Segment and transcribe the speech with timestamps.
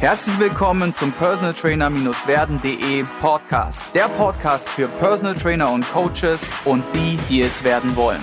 [0.00, 3.94] Herzlich willkommen zum Personal Trainer-werden.de Podcast.
[3.94, 8.22] Der Podcast für Personal Trainer und Coaches und die, die es werden wollen.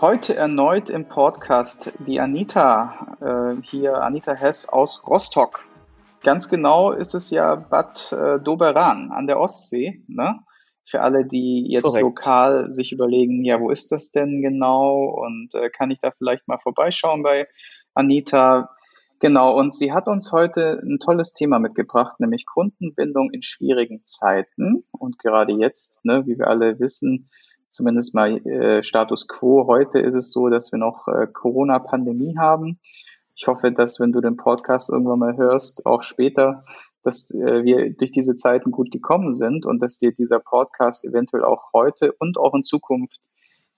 [0.00, 5.64] Heute erneut im Podcast die Anita, äh, hier Anita Hess aus Rostock.
[6.22, 10.04] Ganz genau ist es ja Bad äh, Doberan an der Ostsee.
[10.06, 10.38] Ne?
[10.88, 12.02] Für alle, die jetzt Korrekt.
[12.02, 16.48] lokal sich überlegen, ja, wo ist das denn genau und äh, kann ich da vielleicht
[16.48, 17.46] mal vorbeischauen bei
[17.94, 18.70] Anita?
[19.20, 24.84] Genau, und sie hat uns heute ein tolles Thema mitgebracht, nämlich Kundenbindung in schwierigen Zeiten.
[24.92, 27.28] Und gerade jetzt, ne, wie wir alle wissen,
[27.68, 32.78] zumindest mal äh, Status quo, heute ist es so, dass wir noch äh, Corona-Pandemie haben.
[33.36, 36.58] Ich hoffe, dass wenn du den Podcast irgendwann mal hörst, auch später,
[37.08, 41.42] dass äh, wir durch diese Zeiten gut gekommen sind und dass dir dieser Podcast eventuell
[41.42, 43.18] auch heute und auch in Zukunft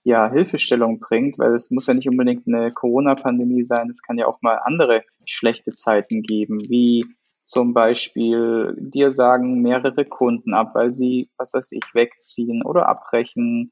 [0.03, 4.27] ja Hilfestellung bringt, weil es muss ja nicht unbedingt eine Corona-Pandemie sein, es kann ja
[4.27, 7.05] auch mal andere schlechte Zeiten geben, wie
[7.45, 13.71] zum Beispiel dir sagen mehrere Kunden ab, weil sie, was weiß ich, wegziehen oder abbrechen.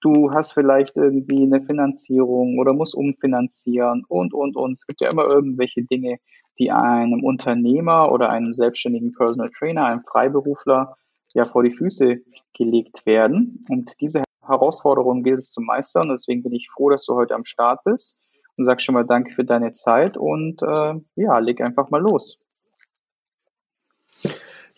[0.00, 4.72] Du hast vielleicht irgendwie eine Finanzierung oder musst umfinanzieren und, und, und.
[4.72, 6.18] Es gibt ja immer irgendwelche Dinge,
[6.58, 10.96] die einem Unternehmer oder einem selbstständigen Personal Trainer, einem Freiberufler
[11.34, 12.18] ja vor die Füße
[12.52, 13.64] gelegt werden.
[13.70, 16.08] Und diese Herausforderung gilt es zu meistern.
[16.10, 18.20] Deswegen bin ich froh, dass du heute am Start bist
[18.56, 22.38] und sag schon mal Danke für deine Zeit und äh, ja, leg einfach mal los.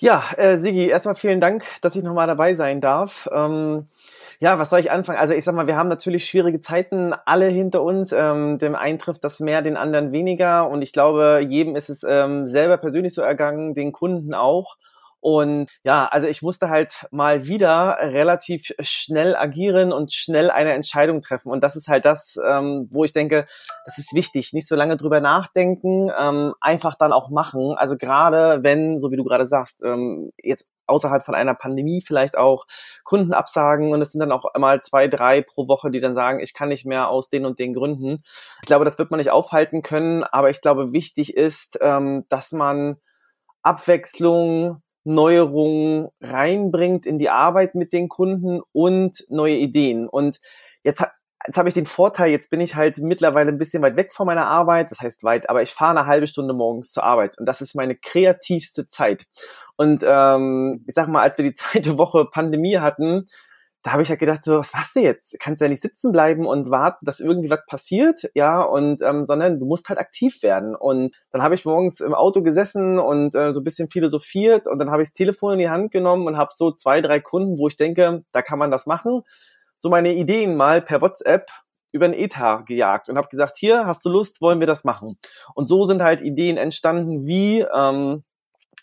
[0.02, 3.28] Ja, äh, Sigi, erstmal vielen Dank, dass ich nochmal dabei sein darf.
[3.32, 3.86] Ähm,
[4.40, 5.20] ja, was soll ich anfangen?
[5.20, 8.10] Also ich sag mal, wir haben natürlich schwierige Zeiten alle hinter uns.
[8.10, 10.68] Ähm, dem einen trifft das mehr, den anderen weniger.
[10.68, 14.76] Und ich glaube, jedem ist es ähm, selber persönlich so ergangen, den Kunden auch.
[15.22, 21.22] Und ja, also ich musste halt mal wieder relativ schnell agieren und schnell eine Entscheidung
[21.22, 21.52] treffen.
[21.52, 23.46] Und das ist halt das, ähm, wo ich denke,
[23.84, 24.52] das ist wichtig.
[24.52, 27.76] Nicht so lange drüber nachdenken, ähm, einfach dann auch machen.
[27.76, 32.36] Also gerade wenn, so wie du gerade sagst, ähm, jetzt außerhalb von einer Pandemie vielleicht
[32.36, 32.66] auch
[33.04, 36.40] Kunden absagen und es sind dann auch einmal zwei, drei pro Woche, die dann sagen,
[36.40, 38.24] ich kann nicht mehr aus den und den Gründen.
[38.62, 42.50] Ich glaube, das wird man nicht aufhalten können, aber ich glaube, wichtig ist, ähm, dass
[42.50, 42.96] man
[43.62, 50.08] Abwechslung, Neuerungen reinbringt in die Arbeit mit den Kunden und neue Ideen.
[50.08, 50.40] Und
[50.84, 51.04] jetzt,
[51.46, 54.26] jetzt habe ich den Vorteil, jetzt bin ich halt mittlerweile ein bisschen weit weg von
[54.26, 57.46] meiner Arbeit, das heißt weit, aber ich fahre eine halbe Stunde morgens zur Arbeit und
[57.46, 59.26] das ist meine kreativste Zeit.
[59.76, 63.26] Und ähm, ich sag mal, als wir die zweite Woche Pandemie hatten,
[63.82, 65.36] da habe ich ja gedacht, so, was machst du jetzt?
[65.40, 69.58] Kannst ja nicht sitzen bleiben und warten, dass irgendwie was passiert, ja, und ähm, sondern
[69.58, 70.76] du musst halt aktiv werden.
[70.76, 74.78] Und dann habe ich morgens im Auto gesessen und äh, so ein bisschen philosophiert und
[74.78, 77.58] dann habe ich das Telefon in die Hand genommen und habe so zwei, drei Kunden,
[77.58, 79.22] wo ich denke, da kann man das machen,
[79.78, 81.50] so meine Ideen mal per WhatsApp
[81.90, 85.18] über den Ether gejagt und habe gesagt, hier, hast du Lust, wollen wir das machen?
[85.54, 88.22] Und so sind halt Ideen entstanden wie, ähm,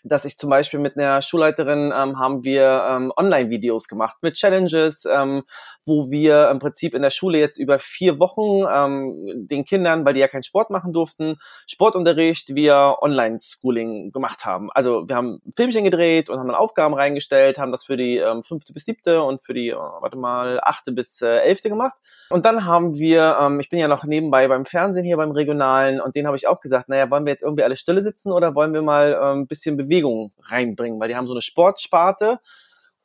[0.04, 5.04] dass ich zum Beispiel mit einer Schulleiterin ähm, haben wir ähm, Online-Videos gemacht mit Challenges,
[5.04, 5.42] ähm,
[5.84, 10.14] wo wir im Prinzip in der Schule jetzt über vier Wochen ähm, den Kindern, weil
[10.14, 14.70] die ja keinen Sport machen durften, Sportunterricht via Online-Schooling gemacht haben.
[14.72, 18.42] Also wir haben Filmchen gedreht und haben dann Aufgaben reingestellt, haben das für die ähm,
[18.42, 21.96] fünfte bis siebte und für die, äh, warte mal, achte bis äh, elfte gemacht.
[22.30, 26.00] Und dann haben wir, ähm, ich bin ja noch nebenbei beim Fernsehen hier beim Regionalen
[26.00, 28.54] und den habe ich auch gesagt, naja, wollen wir jetzt irgendwie alle stille sitzen oder
[28.54, 32.38] wollen wir mal ähm, ein bisschen bewegen Bewegung reinbringen, weil die haben so eine Sportsparte.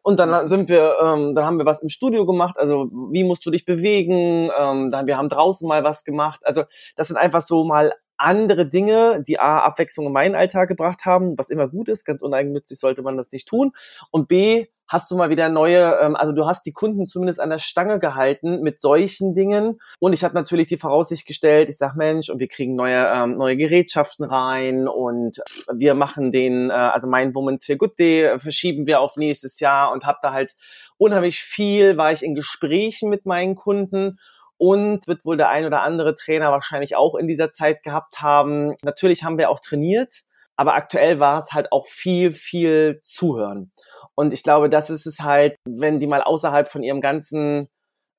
[0.03, 2.57] Und dann sind wir, ähm, dann haben wir was im Studio gemacht.
[2.59, 4.51] Also wie musst du dich bewegen?
[4.55, 6.41] Ähm, dann wir haben draußen mal was gemacht.
[6.43, 6.63] Also
[6.95, 11.37] das sind einfach so mal andere Dinge, die A, Abwechslung in meinen Alltag gebracht haben,
[11.37, 13.71] was immer gut ist, ganz uneigennützig sollte man das nicht tun.
[14.11, 17.49] Und B, hast du mal wieder neue, ähm, also du hast die Kunden zumindest an
[17.49, 19.79] der Stange gehalten mit solchen Dingen.
[19.99, 23.37] Und ich habe natürlich die Voraussicht gestellt, ich sag Mensch, und wir kriegen neue, ähm,
[23.37, 25.37] neue Gerätschaften rein und
[25.73, 29.91] wir machen den, äh, also mein Women's Feel Good Day verschieben wir auf nächstes Jahr
[29.91, 30.55] und habe da halt
[30.97, 34.17] unheimlich viel, war ich in Gesprächen mit meinen Kunden
[34.57, 38.75] und wird wohl der ein oder andere Trainer wahrscheinlich auch in dieser Zeit gehabt haben.
[38.83, 40.21] Natürlich haben wir auch trainiert,
[40.55, 43.71] aber aktuell war es halt auch viel, viel Zuhören.
[44.15, 47.69] Und ich glaube, das ist es halt, wenn die mal außerhalb von ihrem ganzen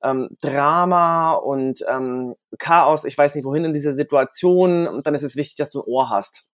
[0.03, 5.37] ähm, Drama und ähm, Chaos, ich weiß nicht wohin in dieser Situation, dann ist es
[5.37, 6.45] wichtig, dass du ein Ohr hast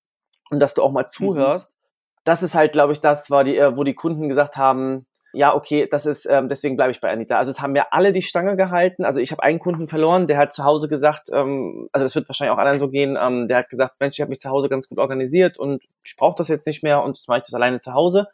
[0.51, 1.09] und dass du auch mal mhm.
[1.09, 1.71] zuhörst.
[1.71, 1.77] Mhm.
[2.25, 5.55] Das ist halt, glaube ich, das war die, äh, wo die Kunden gesagt haben, ja,
[5.55, 7.39] okay, das ist, ähm, deswegen bleibe ich bei Anita.
[7.39, 9.05] Also es haben mir alle die Stange gehalten.
[9.05, 12.29] Also ich habe einen Kunden verloren, der hat zu Hause gesagt, ähm, also das wird
[12.29, 14.69] wahrscheinlich auch anderen so gehen, ähm, der hat gesagt, Mensch, ich habe mich zu Hause
[14.69, 17.55] ganz gut organisiert und ich brauche das jetzt nicht mehr und jetzt mache ich das
[17.55, 18.29] alleine zu Hause.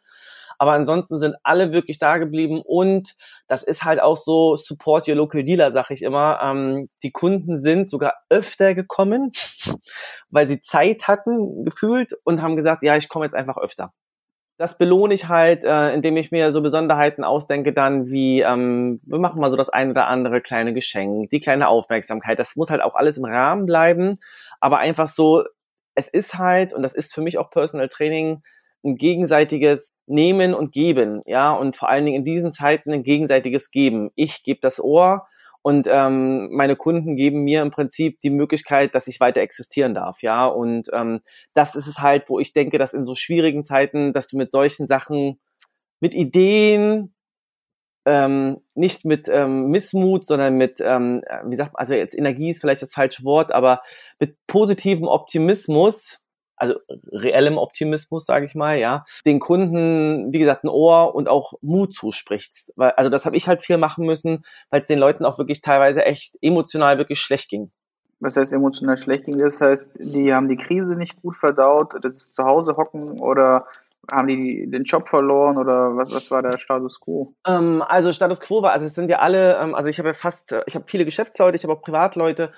[0.61, 3.15] Aber ansonsten sind alle wirklich da geblieben und
[3.47, 6.41] das ist halt auch so Support Your Local Dealer, sag ich immer.
[6.43, 9.31] Ähm, die Kunden sind sogar öfter gekommen,
[10.29, 13.93] weil sie Zeit hatten, gefühlt, und haben gesagt, ja, ich komme jetzt einfach öfter
[14.59, 19.17] das belohne ich halt, äh, indem ich mir so Besonderheiten ausdenke, dann wie, ähm, wir
[19.17, 22.37] machen mal so das ein oder andere kleine Geschenk, die kleine Aufmerksamkeit.
[22.39, 24.19] Das muss halt auch alles im Rahmen bleiben,
[24.59, 25.45] aber einfach so,
[25.95, 28.41] es ist halt, und das ist für mich auch Personal Training,
[28.83, 33.71] ein gegenseitiges Nehmen und Geben, ja, und vor allen Dingen in diesen Zeiten ein gegenseitiges
[33.71, 34.09] Geben.
[34.15, 35.25] Ich gebe das Ohr
[35.61, 40.21] und ähm, meine Kunden geben mir im Prinzip die Möglichkeit, dass ich weiter existieren darf,
[40.21, 40.45] ja.
[40.47, 41.21] Und ähm,
[41.53, 44.51] das ist es halt, wo ich denke, dass in so schwierigen Zeiten, dass du mit
[44.51, 45.39] solchen Sachen,
[45.99, 47.13] mit Ideen,
[48.05, 52.61] ähm, nicht mit ähm, Missmut, sondern mit, ähm, wie sagt man, also jetzt Energie ist
[52.61, 53.81] vielleicht das falsche Wort, aber
[54.19, 56.18] mit positivem Optimismus
[56.59, 56.75] also
[57.11, 61.93] reellem Optimismus, sage ich mal, ja, den Kunden, wie gesagt, ein Ohr und auch Mut
[61.93, 62.73] zusprichst.
[62.75, 65.61] Weil, also das habe ich halt viel machen müssen, weil es den Leuten auch wirklich
[65.61, 67.71] teilweise echt emotional wirklich schlecht ging.
[68.19, 69.37] Was heißt emotional schlecht ging?
[69.37, 73.65] Das heißt, die haben die Krise nicht gut verdaut, das ist zu Hause hocken oder
[74.11, 77.33] haben die den Job verloren oder was, was war der Status quo?
[77.47, 80.13] Ähm, also Status quo war, also es sind ja alle, ähm, also ich habe ja
[80.13, 82.51] fast, ich habe viele Geschäftsleute, ich habe auch Privatleute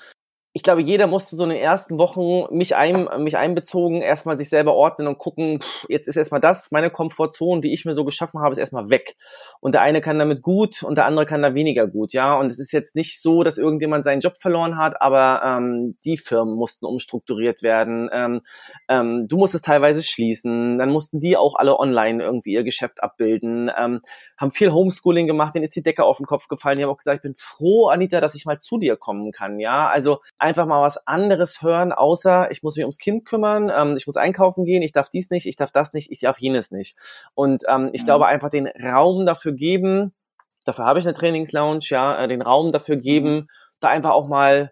[0.53, 4.49] ich glaube, jeder musste so in den ersten Wochen mich, ein, mich einbezogen erstmal sich
[4.49, 8.03] selber ordnen und gucken, pff, jetzt ist erstmal das, meine Komfortzone, die ich mir so
[8.03, 9.15] geschaffen habe, ist erstmal weg.
[9.61, 12.37] Und der eine kann damit gut und der andere kann da weniger gut, ja.
[12.37, 16.17] Und es ist jetzt nicht so, dass irgendjemand seinen Job verloren hat, aber ähm, die
[16.17, 18.09] Firmen mussten umstrukturiert werden.
[18.11, 18.41] Ähm,
[18.89, 23.71] ähm, du musstest teilweise schließen, dann mussten die auch alle online irgendwie ihr Geschäft abbilden,
[23.77, 24.01] ähm,
[24.37, 26.75] haben viel Homeschooling gemacht, denen ist die Decke auf den Kopf gefallen.
[26.75, 29.57] Die haben auch gesagt, ich bin froh, Anita, dass ich mal zu dir kommen kann,
[29.57, 29.87] ja.
[29.87, 34.07] Also einfach mal was anderes hören, außer ich muss mich ums Kind kümmern, ähm, ich
[34.07, 36.97] muss einkaufen gehen, ich darf dies nicht, ich darf das nicht, ich darf jenes nicht.
[37.33, 38.05] Und ähm, ich mhm.
[38.05, 40.13] glaube einfach den Raum dafür geben,
[40.65, 43.47] dafür habe ich eine Trainingslounge, ja, äh, den Raum dafür geben, mhm.
[43.79, 44.71] da einfach auch mal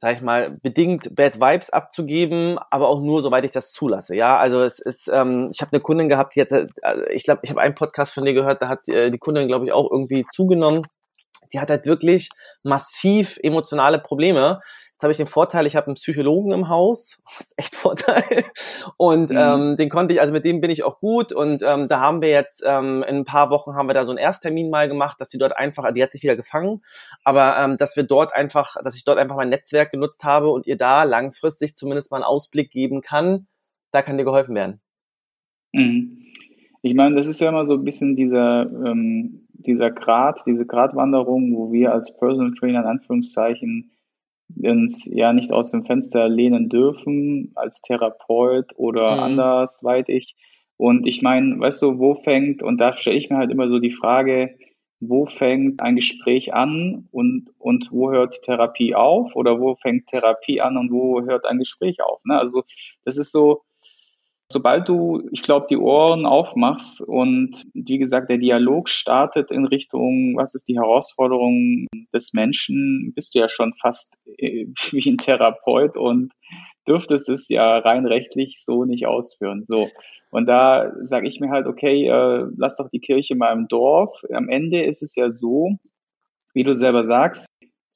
[0.00, 4.14] sag ich mal, bedingt Bad Vibes abzugeben, aber auch nur, soweit ich das zulasse.
[4.14, 6.66] Ja, also es ist, ähm, ich habe eine Kundin gehabt, die jetzt, äh,
[7.10, 9.64] ich glaube, ich habe einen Podcast von dir gehört, da hat äh, die Kundin, glaube
[9.64, 10.86] ich, auch irgendwie zugenommen.
[11.52, 12.28] Die hat halt wirklich
[12.62, 14.60] massiv emotionale Probleme.
[14.98, 17.18] Jetzt habe ich den Vorteil, ich habe einen Psychologen im Haus.
[17.38, 18.44] Das ist echt Vorteil.
[18.96, 19.36] Und mhm.
[19.38, 21.32] ähm, den konnte ich, also mit dem bin ich auch gut.
[21.32, 24.10] Und ähm, da haben wir jetzt ähm, in ein paar Wochen haben wir da so
[24.10, 26.82] einen Ersttermin mal gemacht, dass sie dort einfach, die hat sich wieder gefangen,
[27.22, 30.66] aber ähm, dass wir dort einfach, dass ich dort einfach mein Netzwerk genutzt habe und
[30.66, 33.46] ihr da langfristig zumindest mal einen Ausblick geben kann,
[33.92, 34.80] da kann dir geholfen werden.
[35.72, 36.24] Mhm.
[36.82, 41.54] Ich meine, das ist ja immer so ein bisschen dieser, ähm, dieser Grad, diese Gratwanderung,
[41.54, 43.92] wo wir als Personal Trainer in Anführungszeichen
[44.56, 49.22] uns ja nicht aus dem Fenster lehnen dürfen als Therapeut oder mhm.
[49.22, 50.36] andersweitig.
[50.76, 53.78] Und ich meine, weißt du, wo fängt, und da stelle ich mir halt immer so
[53.78, 54.56] die Frage,
[55.00, 60.60] wo fängt ein Gespräch an und, und wo hört Therapie auf oder wo fängt Therapie
[60.60, 62.20] an und wo hört ein Gespräch auf?
[62.24, 62.38] Ne?
[62.38, 62.64] Also
[63.04, 63.62] das ist so,
[64.50, 70.36] Sobald du, ich glaube, die Ohren aufmachst und wie gesagt, der Dialog startet in Richtung,
[70.36, 75.98] was ist die Herausforderung des Menschen, bist du ja schon fast äh, wie ein Therapeut
[75.98, 76.32] und
[76.88, 79.64] dürftest es ja rein rechtlich so nicht ausführen.
[79.66, 79.90] So.
[80.30, 84.22] Und da sage ich mir halt, okay, äh, lass doch die Kirche mal im Dorf.
[84.32, 85.76] Am Ende ist es ja so,
[86.54, 87.48] wie du selber sagst,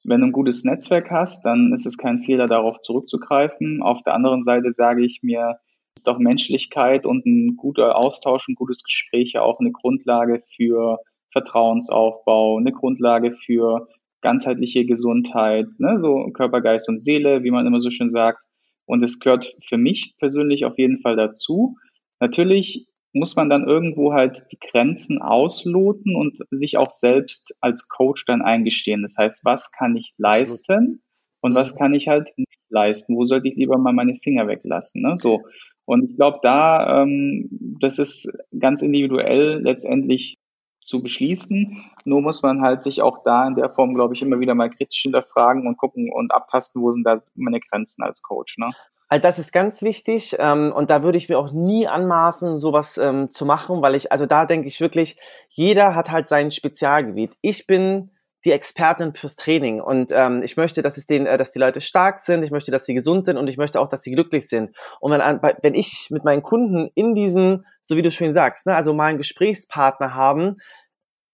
[0.03, 3.81] wenn du ein gutes Netzwerk hast, dann ist es kein Fehler, darauf zurückzugreifen.
[3.81, 5.59] Auf der anderen Seite sage ich mir,
[5.95, 10.99] ist auch Menschlichkeit und ein guter Austausch, ein gutes Gespräch ja auch eine Grundlage für
[11.31, 13.87] Vertrauensaufbau, eine Grundlage für
[14.21, 18.39] ganzheitliche Gesundheit, ne, so Körper, Geist und Seele, wie man immer so schön sagt.
[18.85, 21.77] Und es gehört für mich persönlich auf jeden Fall dazu.
[22.19, 28.25] Natürlich muss man dann irgendwo halt die Grenzen ausloten und sich auch selbst als Coach
[28.25, 29.03] dann eingestehen.
[29.03, 31.03] Das heißt, was kann ich leisten
[31.41, 33.15] und was kann ich halt nicht leisten?
[33.15, 35.01] Wo sollte ich lieber mal meine Finger weglassen?
[35.01, 35.15] Ne?
[35.15, 35.43] So.
[35.85, 37.49] Und ich glaube, da, ähm,
[37.79, 40.37] das ist ganz individuell letztendlich
[40.81, 41.81] zu beschließen.
[42.05, 44.69] Nur muss man halt sich auch da in der Form, glaube ich, immer wieder mal
[44.69, 48.57] kritisch hinterfragen und gucken und abtasten, wo sind da meine Grenzen als Coach.
[48.57, 48.71] Ne?
[49.09, 52.97] Also das ist ganz wichtig ähm, und da würde ich mir auch nie anmaßen, sowas
[52.97, 55.17] ähm, zu machen, weil ich, also da denke ich wirklich,
[55.49, 57.37] jeder hat halt sein Spezialgebiet.
[57.41, 58.09] Ich bin
[58.45, 61.81] die Expertin fürs Training und ähm, ich möchte, dass es denen, äh, dass die Leute
[61.81, 64.49] stark sind, ich möchte, dass sie gesund sind und ich möchte auch, dass sie glücklich
[64.49, 64.75] sind.
[64.99, 68.75] Und wenn, wenn ich mit meinen Kunden in diesem, so wie du schön sagst, ne,
[68.75, 70.57] also mal einen Gesprächspartner haben,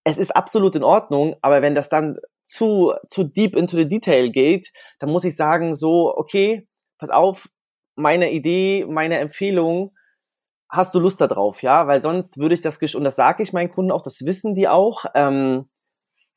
[0.03, 4.29] es ist absolut in Ordnung, aber wenn das dann zu zu deep into the detail
[4.29, 7.49] geht, dann muss ich sagen so, okay, pass auf,
[7.95, 9.95] meine Idee, meine Empfehlung
[10.69, 11.87] hast du Lust darauf, ja?
[11.87, 14.67] Weil sonst würde ich das, und das sage ich meinen Kunden auch, das wissen die
[14.67, 15.69] auch, ähm,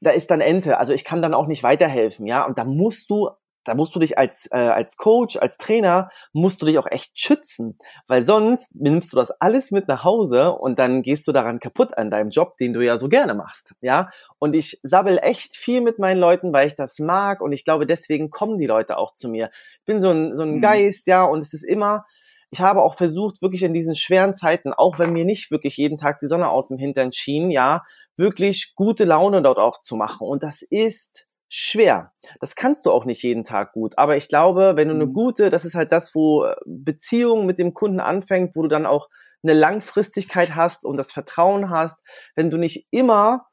[0.02, 0.78] da ist dann Ente.
[0.78, 2.44] Also ich kann dann auch nicht weiterhelfen, ja.
[2.44, 3.30] Und da musst du,
[3.64, 7.18] da musst du dich als äh, als Coach, als Trainer musst du dich auch echt
[7.18, 7.78] schützen,
[8.08, 11.96] weil sonst nimmst du das alles mit nach Hause und dann gehst du daran kaputt
[11.96, 14.08] an deinem Job, den du ja so gerne machst, ja.
[14.38, 17.86] Und ich sabbel echt viel mit meinen Leuten, weil ich das mag und ich glaube
[17.86, 19.50] deswegen kommen die Leute auch zu mir.
[19.78, 20.60] Ich bin so ein so ein mhm.
[20.60, 22.04] Geist, ja, und es ist immer
[22.52, 25.96] ich habe auch versucht, wirklich in diesen schweren Zeiten, auch wenn mir nicht wirklich jeden
[25.96, 27.82] Tag die Sonne aus dem Hintern schien, ja,
[28.16, 30.28] wirklich gute Laune dort auch zu machen.
[30.28, 32.12] Und das ist schwer.
[32.40, 33.96] Das kannst du auch nicht jeden Tag gut.
[33.96, 35.14] Aber ich glaube, wenn du eine mhm.
[35.14, 38.84] gute, das ist halt das, wo äh, Beziehung mit dem Kunden anfängt, wo du dann
[38.84, 39.08] auch
[39.42, 42.00] eine Langfristigkeit hast und das Vertrauen hast,
[42.36, 43.46] wenn du nicht immer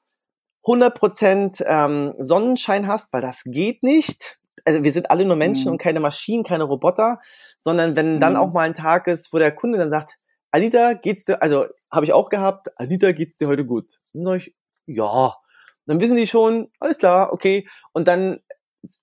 [0.65, 5.71] 100% ähm, Sonnenschein hast, weil das geht nicht, also wir sind alle nur Menschen mhm.
[5.73, 7.19] und keine Maschinen, keine Roboter,
[7.59, 8.19] sondern wenn mhm.
[8.19, 10.13] dann auch mal ein Tag ist, wo der Kunde dann sagt,
[10.51, 13.99] Anita, geht's dir, also habe ich auch gehabt, Anita, geht's dir heute gut?
[14.13, 14.55] Dann sage ich,
[14.87, 15.35] ja.
[15.85, 17.67] Dann wissen die schon, alles klar, okay.
[17.93, 18.39] Und dann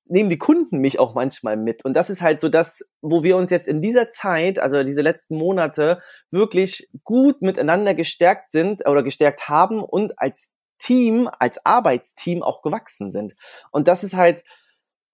[0.07, 1.85] nehmen die Kunden mich auch manchmal mit.
[1.85, 5.03] Und das ist halt so das, wo wir uns jetzt in dieser Zeit, also diese
[5.03, 12.43] letzten Monate, wirklich gut miteinander gestärkt sind oder gestärkt haben und als Team, als Arbeitsteam
[12.43, 13.35] auch gewachsen sind.
[13.71, 14.45] Und das ist halt,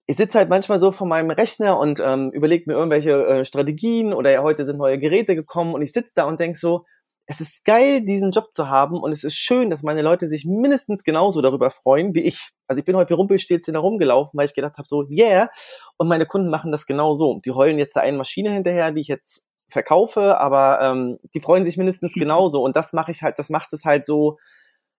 [0.07, 4.13] ich sitze halt manchmal so vor meinem Rechner und ähm, überlege mir irgendwelche äh, Strategien
[4.13, 6.85] oder heute sind neue Geräte gekommen und ich sitze da und denk so,
[7.27, 10.45] es ist geil, diesen Job zu haben und es ist schön, dass meine Leute sich
[10.45, 12.51] mindestens genauso darüber freuen wie ich.
[12.67, 15.49] Also ich bin heute wie Rumpelstilzchen herumgelaufen, weil ich gedacht habe, so, yeah,
[15.97, 17.41] und meine Kunden machen das genauso.
[17.45, 21.65] Die heulen jetzt da eine Maschine hinterher, die ich jetzt verkaufe, aber ähm, die freuen
[21.65, 24.39] sich mindestens genauso und das mache ich halt, das macht es halt so,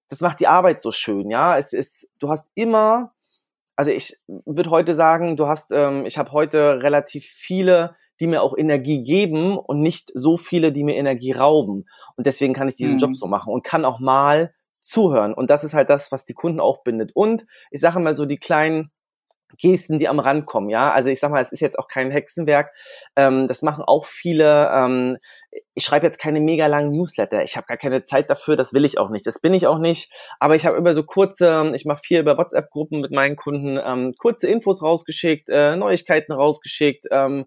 [0.07, 1.57] das macht die Arbeit so schön, ja.
[1.57, 3.13] Es ist, du hast immer
[3.75, 8.41] also ich würde heute sagen, du hast, ähm, ich habe heute relativ viele, die mir
[8.41, 11.85] auch Energie geben und nicht so viele, die mir Energie rauben.
[12.15, 12.99] Und deswegen kann ich diesen mhm.
[12.99, 15.33] Job so machen und kann auch mal zuhören.
[15.33, 17.11] Und das ist halt das, was die Kunden auch bindet.
[17.15, 18.91] Und ich sage mal so die kleinen
[19.57, 20.91] Gesten, die am Rand kommen, ja.
[20.91, 22.71] Also ich sag mal, es ist jetzt auch kein Hexenwerk.
[23.15, 24.69] Ähm, das machen auch viele.
[24.73, 25.17] Ähm,
[25.75, 27.43] ich schreibe jetzt keine mega langen Newsletter.
[27.43, 28.55] Ich habe gar keine Zeit dafür.
[28.55, 29.25] Das will ich auch nicht.
[29.25, 30.11] Das bin ich auch nicht.
[30.39, 31.71] Aber ich habe immer so kurze.
[31.75, 33.79] Ich mache viel über WhatsApp-Gruppen mit meinen Kunden.
[33.83, 37.05] Ähm, kurze Infos rausgeschickt, äh, Neuigkeiten rausgeschickt.
[37.11, 37.45] Ähm,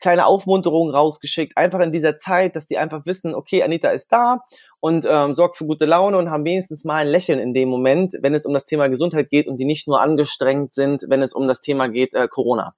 [0.00, 4.40] kleine Aufmunterung rausgeschickt, einfach in dieser Zeit, dass die einfach wissen, okay, Anita ist da
[4.80, 8.12] und ähm, sorgt für gute Laune und haben wenigstens mal ein Lächeln in dem Moment,
[8.20, 11.32] wenn es um das Thema Gesundheit geht und die nicht nur angestrengt sind, wenn es
[11.32, 12.74] um das Thema geht, äh, Corona.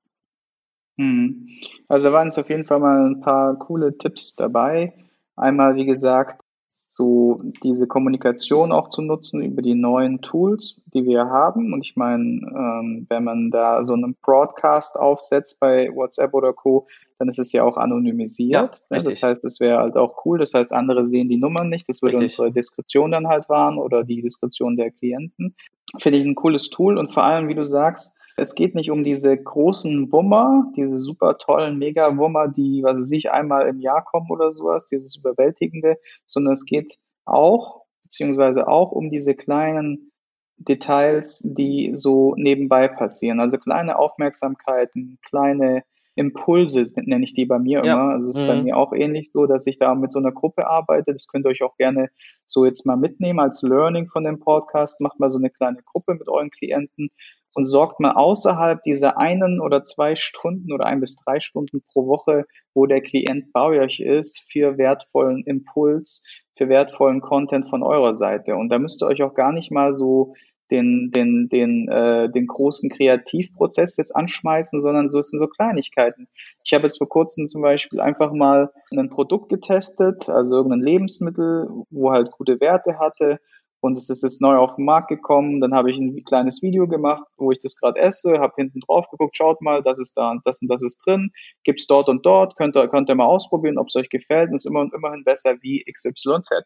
[0.98, 1.48] Hm.
[1.88, 4.94] Also da waren jetzt auf jeden Fall mal ein paar coole Tipps dabei.
[5.36, 6.40] Einmal, wie gesagt,
[6.88, 11.74] so diese Kommunikation auch zu nutzen über die neuen Tools, die wir haben.
[11.74, 16.86] Und ich meine, ähm, wenn man da so einen Broadcast aufsetzt bei WhatsApp oder Co.,
[17.18, 18.82] dann ist es ja auch anonymisiert.
[18.90, 19.02] Ja, ne?
[19.02, 20.38] Das heißt, es wäre halt auch cool.
[20.38, 21.86] Das heißt, andere sehen die Nummern nicht.
[21.88, 22.38] Das würde richtig.
[22.38, 25.54] unsere Diskretion dann halt wahren oder die Diskretion der Klienten.
[25.98, 29.02] Finde ich ein cooles Tool und vor allem, wie du sagst, es geht nicht um
[29.02, 34.30] diese großen Wummer, diese super tollen Mega-Wummer, die, was weiß ich, einmal im Jahr kommen
[34.30, 40.12] oder sowas, dieses Überwältigende, sondern es geht auch, beziehungsweise auch um diese kleinen
[40.58, 43.40] Details, die so nebenbei passieren.
[43.40, 45.82] Also kleine Aufmerksamkeiten, kleine
[46.14, 47.94] Impulse nenne ich die bei mir ja.
[47.94, 48.12] immer.
[48.12, 48.48] Also es ist mhm.
[48.48, 51.12] bei mir auch ähnlich so, dass ich da mit so einer Gruppe arbeite.
[51.12, 52.08] Das könnt ihr euch auch gerne
[52.46, 55.00] so jetzt mal mitnehmen als Learning von dem Podcast.
[55.00, 57.10] Macht mal so eine kleine Gruppe mit euren Klienten
[57.56, 62.06] und sorgt mal außerhalb dieser einen oder zwei Stunden oder ein bis drei Stunden pro
[62.06, 62.44] Woche,
[62.74, 66.22] wo der Klient bei euch ist, für wertvollen Impuls,
[66.54, 68.56] für wertvollen Content von eurer Seite.
[68.56, 70.34] Und da müsst ihr euch auch gar nicht mal so
[70.70, 76.28] den, den, den, äh, den großen Kreativprozess jetzt anschmeißen, sondern so sind so Kleinigkeiten.
[76.62, 81.68] Ich habe jetzt vor kurzem zum Beispiel einfach mal ein Produkt getestet, also irgendein Lebensmittel,
[81.88, 83.40] wo halt gute Werte hatte
[83.86, 85.60] und es ist jetzt neu auf den Markt gekommen.
[85.60, 89.08] Dann habe ich ein kleines Video gemacht, wo ich das gerade esse, habe hinten drauf
[89.10, 91.30] geguckt, schaut mal, das ist da und das und das ist drin,
[91.64, 94.50] gibt's dort und dort, könnt ihr, könnt ihr mal ausprobieren, ob es euch gefällt.
[94.50, 96.64] Und ist immer und immerhin besser wie XYZ.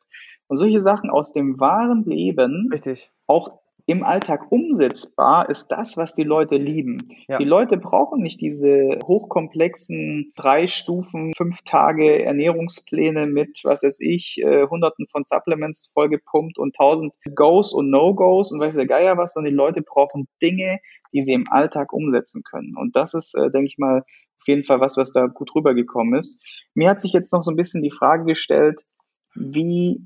[0.48, 3.12] Und solche Sachen aus dem wahren Leben, Richtig.
[3.26, 3.59] auch
[3.90, 6.98] im Alltag umsetzbar, ist das, was die Leute lieben.
[7.26, 7.38] Ja.
[7.38, 14.38] Die Leute brauchen nicht diese hochkomplexen drei Stufen, fünf Tage Ernährungspläne mit, was weiß ich,
[14.38, 19.34] äh, hunderten von Supplements vollgepumpt und tausend Goes und No-Goes und weiß der Geier was,
[19.34, 20.78] sondern die Leute brauchen Dinge,
[21.12, 22.76] die sie im Alltag umsetzen können.
[22.76, 24.04] Und das ist, äh, denke ich mal,
[24.40, 26.42] auf jeden Fall was, was da gut rübergekommen ist.
[26.74, 28.82] Mir hat sich jetzt noch so ein bisschen die Frage gestellt,
[29.34, 30.00] wie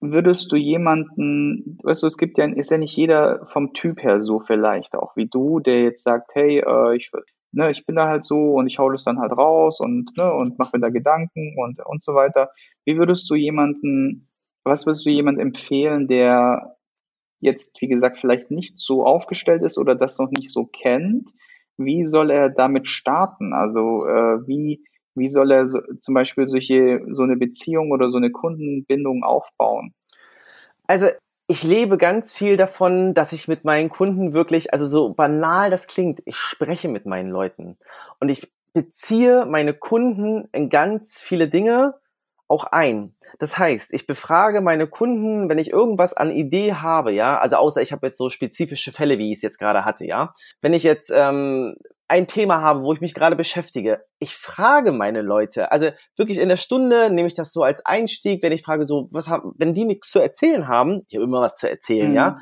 [0.00, 4.20] würdest du jemanden, weißt du, es gibt ja, ist ja nicht jeder vom Typ her
[4.20, 7.10] so vielleicht auch wie du, der jetzt sagt, hey, äh, ich,
[7.52, 10.32] ne, ich bin da halt so und ich hau das dann halt raus und, ne,
[10.32, 12.50] und mache mir da Gedanken und, und so weiter.
[12.84, 14.24] Wie würdest du jemanden,
[14.64, 16.76] was würdest du jemandem empfehlen, der
[17.40, 21.30] jetzt, wie gesagt, vielleicht nicht so aufgestellt ist oder das noch nicht so kennt?
[21.76, 23.52] Wie soll er damit starten?
[23.52, 28.16] Also, äh, wie, wie soll er so, zum Beispiel solche, so eine Beziehung oder so
[28.16, 29.94] eine Kundenbindung aufbauen?
[30.86, 31.06] Also
[31.46, 35.88] ich lebe ganz viel davon, dass ich mit meinen Kunden wirklich, also so banal das
[35.88, 37.76] klingt, ich spreche mit meinen Leuten
[38.20, 41.94] und ich beziehe meine Kunden in ganz viele Dinge
[42.46, 43.14] auch ein.
[43.38, 47.80] Das heißt, ich befrage meine Kunden, wenn ich irgendwas an Idee habe, ja, also außer
[47.80, 50.32] ich habe jetzt so spezifische Fälle, wie ich es jetzt gerade hatte, ja.
[50.60, 51.76] Wenn ich jetzt ähm,
[52.10, 56.48] ein Thema habe, wo ich mich gerade beschäftige, ich frage meine Leute, also wirklich in
[56.48, 59.74] der Stunde nehme ich das so als Einstieg, wenn ich frage so, was haben, wenn
[59.74, 62.16] die nichts zu erzählen haben, ich habe immer was zu erzählen, mhm.
[62.16, 62.38] ja,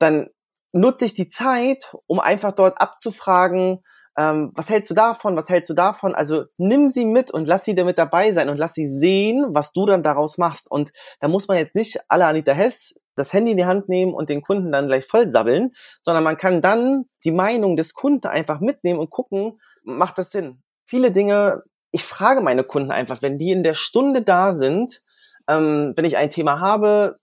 [0.00, 0.30] dann
[0.72, 3.84] nutze ich die Zeit, um einfach dort abzufragen,
[4.16, 6.14] ähm, was hältst du davon, was hältst du davon?
[6.14, 9.72] Also nimm sie mit und lass sie damit dabei sein und lass sie sehen, was
[9.72, 10.70] du dann daraus machst.
[10.70, 14.12] Und da muss man jetzt nicht alle Anita Hess das Handy in die Hand nehmen
[14.12, 18.26] und den Kunden dann gleich voll sabbeln, sondern man kann dann die Meinung des Kunden
[18.26, 20.62] einfach mitnehmen und gucken, macht das Sinn?
[20.84, 25.00] Viele Dinge, ich frage meine Kunden einfach, wenn die in der Stunde da sind,
[25.48, 27.16] ähm, wenn ich ein Thema habe,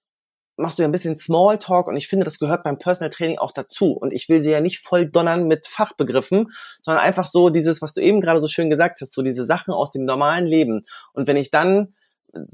[0.62, 3.52] machst du ja ein bisschen Smalltalk und ich finde, das gehört beim Personal Training auch
[3.52, 3.94] dazu.
[3.94, 6.52] Und ich will sie ja nicht voll donnern mit Fachbegriffen,
[6.82, 9.74] sondern einfach so dieses, was du eben gerade so schön gesagt hast, so diese Sachen
[9.74, 10.84] aus dem normalen Leben.
[11.14, 11.94] Und wenn ich dann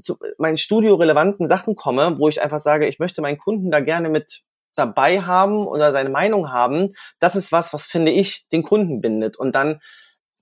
[0.02, 4.08] zu meinen studiorelevanten Sachen komme, wo ich einfach sage, ich möchte meinen Kunden da gerne
[4.08, 4.42] mit
[4.74, 9.36] dabei haben oder seine Meinung haben, das ist was, was finde ich den Kunden bindet.
[9.36, 9.80] Und dann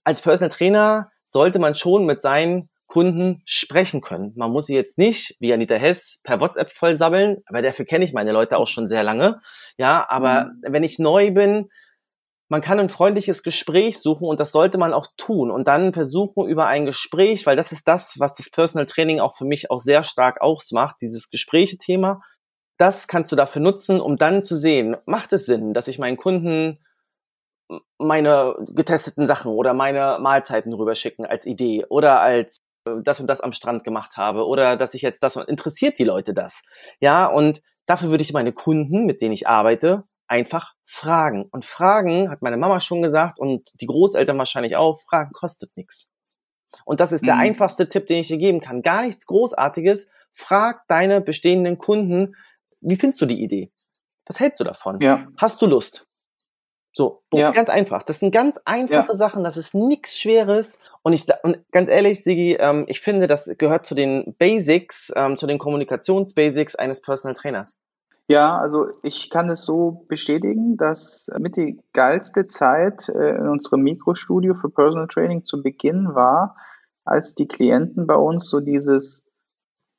[0.05, 4.33] als Personal Trainer sollte man schon mit seinen Kunden sprechen können.
[4.37, 8.05] Man muss sie jetzt nicht, wie Anita Hess, per WhatsApp voll sabbeln, aber dafür kenne
[8.05, 9.41] ich meine Leute auch schon sehr lange.
[9.77, 10.73] Ja, aber mhm.
[10.73, 11.69] wenn ich neu bin,
[12.49, 16.47] man kann ein freundliches Gespräch suchen und das sollte man auch tun und dann versuchen
[16.49, 19.79] über ein Gespräch, weil das ist das, was das Personal Training auch für mich auch
[19.79, 22.23] sehr stark ausmacht, dieses Gesprächethema.
[22.79, 26.17] Das kannst du dafür nutzen, um dann zu sehen, macht es Sinn, dass ich meinen
[26.17, 26.79] Kunden
[27.99, 32.59] meine getesteten Sachen oder meine Mahlzeiten rüberschicken als Idee oder als
[33.03, 36.35] das und das am Strand gemacht habe oder dass ich jetzt das interessiert die Leute
[36.35, 36.63] das.
[37.01, 41.49] Ja, und dafür würde ich meine Kunden, mit denen ich arbeite, einfach fragen.
[41.51, 46.09] Und fragen, hat meine Mama schon gesagt und die Großeltern wahrscheinlich auch, fragen kostet nichts.
[46.85, 47.27] Und das ist mhm.
[47.27, 48.83] der einfachste Tipp, den ich dir geben kann.
[48.83, 50.09] Gar nichts Großartiges.
[50.33, 52.35] Frag deine bestehenden Kunden,
[52.81, 53.73] wie findest du die Idee?
[54.27, 55.01] Was hältst du davon?
[55.01, 55.29] Ja.
[55.39, 56.06] Hast du Lust?
[56.97, 57.51] So, ja.
[57.51, 58.03] ganz einfach.
[58.05, 59.17] Das sind ganz einfache ja.
[59.17, 60.79] Sachen, das ist nichts Schweres.
[61.03, 65.37] Und ich, und ganz ehrlich, Sigi, ähm, ich finde, das gehört zu den Basics, ähm,
[65.37, 67.77] zu den Kommunikationsbasics eines Personal Trainers.
[68.29, 73.83] Ja, also ich kann es so bestätigen, dass mit die geilste Zeit äh, in unserem
[73.83, 76.57] Mikrostudio für Personal Training zu Beginn war,
[77.05, 79.31] als die Klienten bei uns so dieses,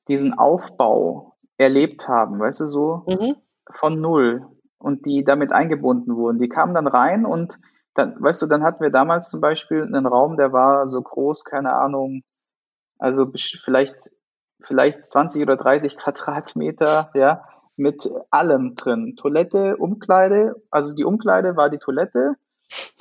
[0.07, 3.35] diesen Aufbau erlebt haben, weißt du, so mhm.
[3.71, 4.47] von null
[4.79, 6.39] und die damit eingebunden wurden.
[6.39, 7.59] Die kamen dann rein und
[7.93, 11.43] dann, weißt du, dann hatten wir damals zum Beispiel einen Raum, der war so groß,
[11.43, 12.21] keine Ahnung,
[12.99, 14.11] also vielleicht,
[14.61, 17.43] vielleicht 20 oder 30 Quadratmeter, ja,
[17.75, 19.15] mit allem drin.
[19.15, 22.35] Toilette, Umkleide, also die Umkleide war die Toilette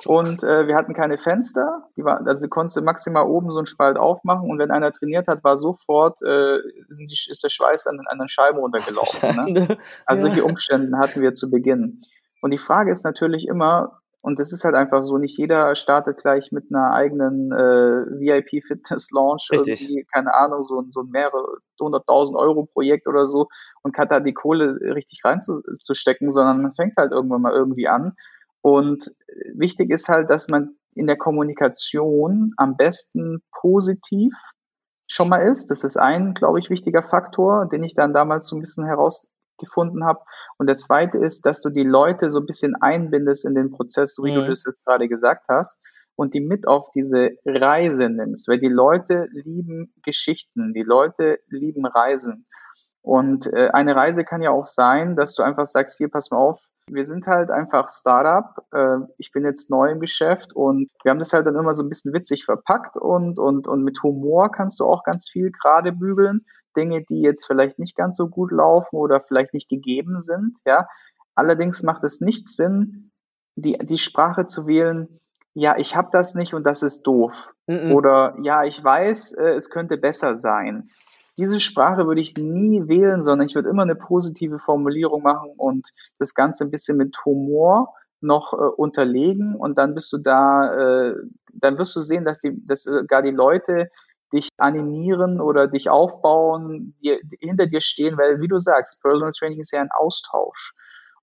[0.05, 1.89] und äh, wir hatten keine Fenster.
[1.97, 5.27] Die war, also konntest du maximal oben so einen Spalt aufmachen und wenn einer trainiert
[5.27, 9.35] hat, war sofort äh, sind die, ist der Schweiß an, an den Scheiben runtergelaufen.
[9.35, 9.77] Ne?
[10.05, 10.33] Also ja.
[10.33, 12.01] solche Umstände hatten wir zu Beginn.
[12.41, 16.17] Und die Frage ist natürlich immer, und das ist halt einfach so, nicht jeder startet
[16.17, 22.65] gleich mit einer eigenen äh, VIP-Fitness-Launch, irgendwie, keine Ahnung, so, so ein mehrere hunderttausend Euro
[22.65, 23.47] Projekt oder so
[23.83, 28.15] und hat da die Kohle richtig reinzustecken, sondern man fängt halt irgendwann mal irgendwie an.
[28.67, 29.15] Und
[29.53, 34.33] wichtig ist halt, dass man in der Kommunikation am besten positiv
[35.07, 35.71] schon mal ist.
[35.71, 39.25] Das ist ein, glaube ich, wichtiger Faktor, den ich dann damals so ein bisschen heraus
[39.57, 40.19] gefunden habe.
[40.57, 44.13] Und der zweite ist, dass du die Leute so ein bisschen einbindest in den Prozess,
[44.13, 44.41] so wie mhm.
[44.41, 45.81] du das jetzt gerade gesagt hast,
[46.17, 51.85] und die mit auf diese Reise nimmst, weil die Leute lieben Geschichten, die Leute lieben
[51.85, 52.47] Reisen.
[53.01, 56.37] Und äh, eine Reise kann ja auch sein, dass du einfach sagst, hier, pass mal
[56.37, 58.65] auf, wir sind halt einfach Startup.
[58.71, 61.83] Äh, ich bin jetzt neu im Geschäft und wir haben das halt dann immer so
[61.83, 65.91] ein bisschen witzig verpackt und, und, und mit Humor kannst du auch ganz viel gerade
[65.91, 66.45] bügeln.
[66.75, 70.87] Dinge, die jetzt vielleicht nicht ganz so gut laufen oder vielleicht nicht gegeben sind, ja.
[71.33, 73.11] Allerdings macht es nicht Sinn,
[73.55, 75.19] die, die Sprache zu wählen,
[75.53, 77.33] ja, ich habe das nicht und das ist doof.
[77.65, 77.93] Mm -mm.
[77.93, 80.87] Oder ja, ich weiß, äh, es könnte besser sein.
[81.37, 85.89] Diese Sprache würde ich nie wählen, sondern ich würde immer eine positive Formulierung machen und
[86.17, 91.15] das Ganze ein bisschen mit Humor noch äh, unterlegen und dann bist du da, äh,
[91.53, 93.89] dann wirst du sehen, dass die, dass gar die Leute
[94.33, 99.61] dich animieren oder dich aufbauen, die, hinter dir stehen, weil wie du sagst, Personal Training
[99.61, 100.73] ist ja ein Austausch.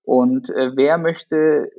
[0.03, 1.71] Und äh, wer möchte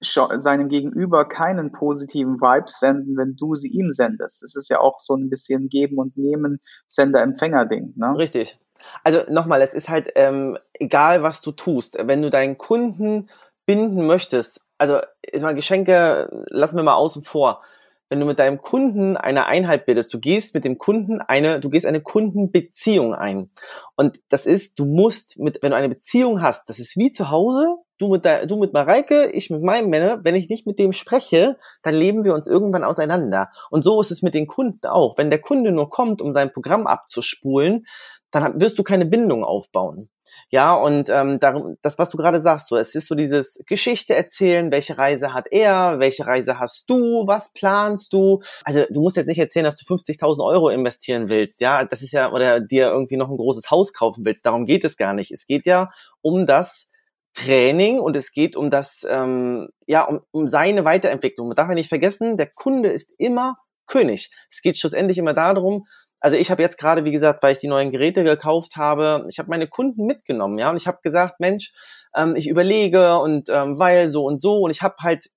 [0.00, 4.42] seinem Gegenüber keinen positiven Vibes senden, wenn du sie ihm sendest?
[4.42, 7.94] Es ist ja auch so ein bisschen Geben und Nehmen, Sender-Empfänger-Ding.
[7.96, 8.14] Ne?
[8.16, 8.58] Richtig.
[9.04, 11.96] Also nochmal, es ist halt ähm, egal, was du tust.
[12.00, 13.28] Wenn du deinen Kunden
[13.66, 17.62] binden möchtest, also ist mal Geschenke, lassen wir mal außen vor
[18.10, 21.70] wenn du mit deinem Kunden eine Einheit bildest, du gehst mit dem Kunden eine, du
[21.70, 23.50] gehst eine Kundenbeziehung ein.
[23.96, 27.30] Und das ist, du musst mit, wenn du eine Beziehung hast, das ist wie zu
[27.30, 30.78] Hause, du mit der, du mit Mareike, ich mit meinem Männer, wenn ich nicht mit
[30.78, 33.50] dem spreche, dann leben wir uns irgendwann auseinander.
[33.70, 35.18] Und so ist es mit den Kunden auch.
[35.18, 37.86] Wenn der Kunde nur kommt, um sein Programm abzuspulen,
[38.30, 40.08] dann wirst du keine Bindung aufbauen.
[40.48, 44.14] Ja, und ähm, darum, das, was du gerade sagst, so, es ist so dieses Geschichte
[44.14, 48.40] erzählen, welche Reise hat er, welche Reise hast du, was planst du?
[48.64, 52.12] Also du musst jetzt nicht erzählen, dass du 50.000 Euro investieren willst, ja, das ist
[52.12, 55.32] ja, oder dir irgendwie noch ein großes Haus kaufen willst, darum geht es gar nicht.
[55.32, 55.90] Es geht ja
[56.22, 56.89] um das
[57.34, 61.48] Training und es geht um das, ähm, ja, um, um seine Weiterentwicklung.
[61.48, 64.30] Man darf ja nicht vergessen, der Kunde ist immer König.
[64.48, 65.86] Es geht schlussendlich immer darum,
[66.20, 69.38] also ich habe jetzt gerade, wie gesagt, weil ich die neuen Geräte gekauft habe, ich
[69.38, 71.72] habe meine Kunden mitgenommen, ja, und ich habe gesagt, Mensch,
[72.14, 75.30] ähm, ich überlege und ähm, weil so und so und ich habe halt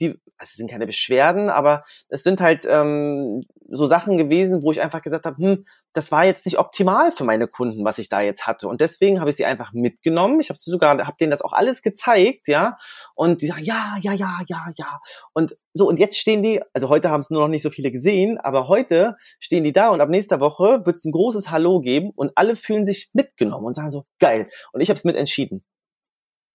[0.00, 4.70] die, also es sind keine Beschwerden, aber es sind halt ähm, so Sachen gewesen, wo
[4.70, 8.08] ich einfach gesagt habe, hm, das war jetzt nicht optimal für meine Kunden, was ich
[8.08, 8.68] da jetzt hatte.
[8.68, 10.40] Und deswegen habe ich sie einfach mitgenommen.
[10.40, 12.76] Ich habe sie sogar, habe denen das auch alles gezeigt, ja.
[13.14, 15.00] Und die sagen, ja, ja, ja, ja, ja.
[15.32, 17.90] Und so, und jetzt stehen die, also heute haben es nur noch nicht so viele
[17.90, 21.80] gesehen, aber heute stehen die da und ab nächster Woche wird es ein großes Hallo
[21.80, 24.48] geben und alle fühlen sich mitgenommen und sagen so, geil.
[24.72, 25.64] Und ich habe es mit entschieden.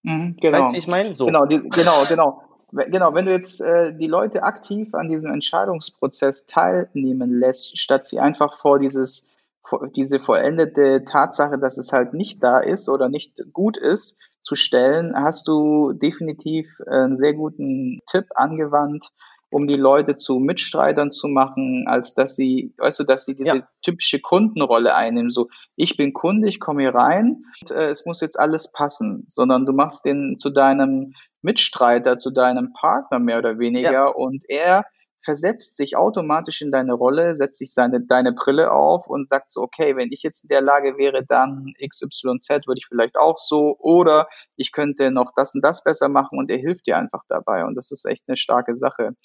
[0.03, 0.59] Mhm, genau.
[0.59, 1.13] Weißt du, wie ich meine?
[1.15, 1.25] So.
[1.25, 6.45] Genau, die, genau, genau genau, wenn du jetzt äh, die Leute aktiv an diesem Entscheidungsprozess
[6.45, 9.29] teilnehmen lässt, statt sie einfach vor dieses
[9.63, 14.55] vor, diese vollendete Tatsache, dass es halt nicht da ist oder nicht gut ist, zu
[14.55, 19.11] stellen, hast du definitiv einen sehr guten Tipp angewandt,
[19.51, 23.67] um die Leute zu Mitstreitern zu machen, als dass sie, du, dass sie diese ja.
[23.83, 25.29] typische Kundenrolle einnehmen.
[25.29, 29.25] So, ich bin Kunde, ich komme hier rein und äh, es muss jetzt alles passen,
[29.27, 34.07] sondern du machst den zu deinem Mitstreiter, zu deinem Partner mehr oder weniger ja.
[34.07, 34.85] und er
[35.23, 39.61] versetzt sich automatisch in deine Rolle, setzt sich seine, deine Brille auf und sagt so,
[39.61, 43.75] okay, wenn ich jetzt in der Lage wäre, dann XYZ würde ich vielleicht auch so
[43.79, 47.65] oder ich könnte noch das und das besser machen und er hilft dir einfach dabei
[47.65, 49.15] und das ist echt eine starke Sache.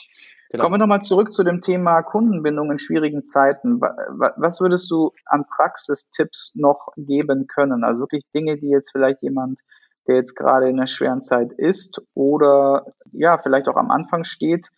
[0.51, 0.63] Genau.
[0.63, 3.81] Kommen wir nochmal zurück zu dem Thema Kundenbindung in schwierigen Zeiten.
[3.81, 7.83] Was würdest du an Praxistipps noch geben können?
[7.83, 9.61] Also wirklich Dinge, die jetzt vielleicht jemand
[10.07, 14.71] der jetzt gerade in einer schweren Zeit ist oder ja, vielleicht auch am Anfang steht,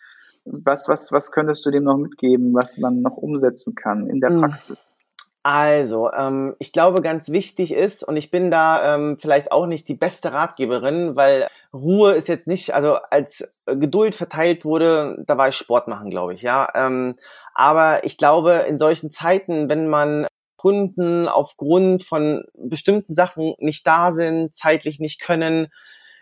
[0.44, 4.30] was, was, was könntest du dem noch mitgeben, was man noch umsetzen kann in der
[4.30, 4.40] hm.
[4.40, 4.96] Praxis?
[5.44, 9.88] Also, ähm, ich glaube, ganz wichtig ist, und ich bin da ähm, vielleicht auch nicht
[9.88, 15.48] die beste Ratgeberin, weil Ruhe ist jetzt nicht, also als Geduld verteilt wurde, da war
[15.48, 16.68] ich Sport machen, glaube ich, ja.
[16.74, 17.14] Ähm,
[17.54, 24.12] aber ich glaube, in solchen Zeiten, wenn man Kunden aufgrund von bestimmten Sachen nicht da
[24.12, 25.68] sind, zeitlich nicht können,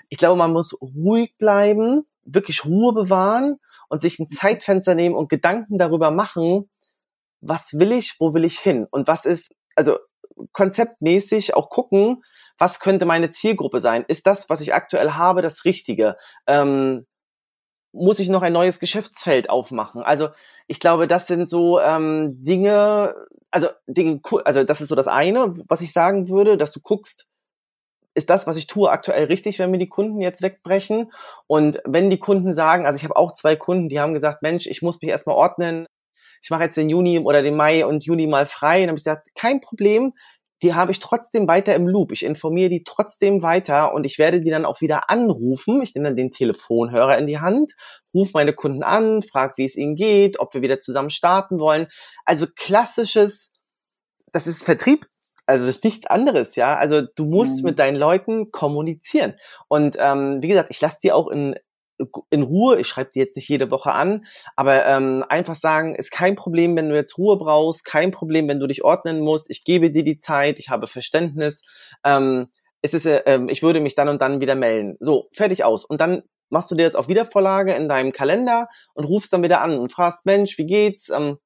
[0.09, 3.57] ich glaube, man muss ruhig bleiben wirklich Ruhe bewahren
[3.89, 4.35] und sich ein mhm.
[4.35, 6.69] Zeitfenster nehmen und Gedanken darüber machen,
[7.41, 9.99] was will ich, wo will ich hin und was ist, also
[10.53, 12.23] konzeptmäßig auch gucken,
[12.59, 14.05] was könnte meine Zielgruppe sein?
[14.09, 16.17] Ist das, was ich aktuell habe, das Richtige?
[16.47, 17.07] Ähm,
[17.93, 20.03] muss ich noch ein neues Geschäftsfeld aufmachen?
[20.03, 20.29] Also
[20.67, 23.15] ich glaube, das sind so ähm, Dinge,
[23.51, 27.27] also Dinge, also das ist so das eine, was ich sagen würde, dass du guckst,
[28.17, 31.13] ist das, was ich tue, aktuell richtig, wenn mir die Kunden jetzt wegbrechen?
[31.47, 34.67] Und wenn die Kunden sagen, also ich habe auch zwei Kunden, die haben gesagt, Mensch,
[34.67, 35.87] ich muss mich erstmal ordnen,
[36.43, 38.81] ich mache jetzt den Juni oder den Mai und Juni mal frei.
[38.81, 40.13] Dann habe ich gesagt, kein Problem,
[40.63, 42.13] die habe ich trotzdem weiter im Loop.
[42.13, 45.83] Ich informiere die trotzdem weiter und ich werde die dann auch wieder anrufen.
[45.83, 47.73] Ich nehme dann den Telefonhörer in die Hand,
[48.15, 51.89] rufe meine Kunden an, frage, wie es ihnen geht, ob wir wieder zusammen starten wollen.
[52.25, 53.51] Also klassisches,
[54.33, 55.07] das ist Vertrieb,
[55.47, 56.77] also das ist nichts anderes, ja.
[56.77, 57.71] Also du musst mhm.
[57.71, 59.35] mit deinen Leuten kommunizieren.
[59.69, 61.55] Und ähm, wie gesagt, ich lasse die auch in,
[62.31, 66.11] in Ruhe, ich schreibe die jetzt nicht jede Woche an, aber ähm, einfach sagen, ist
[66.11, 69.65] kein Problem, wenn du jetzt Ruhe brauchst, kein Problem, wenn du dich ordnen musst, ich
[69.65, 71.63] gebe dir die Zeit, ich habe Verständnis,
[72.05, 72.49] ähm,
[72.83, 74.97] es ist, äh, ich würde mich dann und dann wieder melden.
[75.01, 75.85] So, fertig aus.
[75.85, 79.61] Und dann machst du dir das auf Wiedervorlage in deinem Kalender und rufst dann wieder
[79.61, 81.09] an und fragst, Mensch, wie geht's?
[81.09, 81.39] Ähm,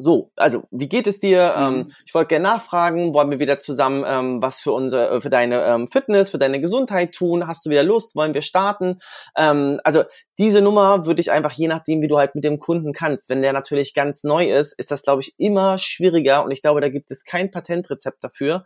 [0.00, 1.54] so, also wie geht es dir?
[1.56, 1.62] Mhm.
[1.62, 5.28] Ähm, ich wollte gerne nachfragen, wollen wir wieder zusammen ähm, was für unsere, äh, für
[5.28, 7.46] deine ähm, Fitness, für deine Gesundheit tun?
[7.46, 8.16] Hast du wieder Lust?
[8.16, 9.00] Wollen wir starten?
[9.36, 10.04] Ähm, also
[10.38, 13.42] diese Nummer würde ich einfach, je nachdem, wie du halt mit dem Kunden kannst, wenn
[13.42, 16.88] der natürlich ganz neu ist, ist das, glaube ich, immer schwieriger und ich glaube, da
[16.88, 18.64] gibt es kein Patentrezept dafür.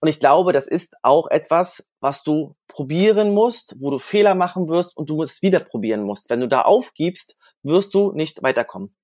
[0.00, 4.68] Und ich glaube, das ist auch etwas, was du probieren musst, wo du Fehler machen
[4.68, 6.28] wirst und du es wieder probieren musst.
[6.28, 8.96] Wenn du da aufgibst, wirst du nicht weiterkommen.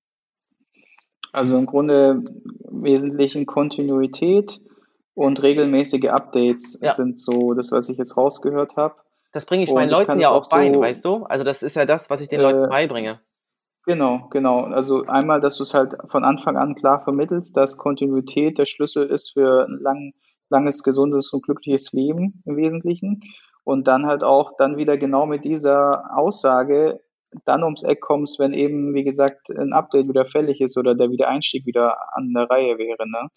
[1.31, 2.23] Also im Grunde
[2.69, 4.61] wesentlich in Kontinuität
[5.13, 6.93] und regelmäßige Updates ja.
[6.93, 8.95] sind so das, was ich jetzt rausgehört habe.
[9.31, 11.23] Das bringe ich und meinen ich Leuten ja auch, auch bei, so, weißt du?
[11.25, 13.19] Also das ist ja das, was ich den äh, Leuten beibringe.
[13.85, 14.61] Genau, genau.
[14.65, 19.09] Also einmal, dass du es halt von Anfang an klar vermittelst, dass Kontinuität der Schlüssel
[19.09, 20.13] ist für ein lang,
[20.49, 23.21] langes, gesundes und glückliches Leben im Wesentlichen.
[23.63, 27.01] Und dann halt auch dann wieder genau mit dieser Aussage
[27.45, 31.11] dann ums Eck kommst, wenn eben, wie gesagt, ein Update wieder fällig ist oder der
[31.11, 33.07] Wiedereinstieg wieder an der Reihe wäre.
[33.07, 33.29] Ne?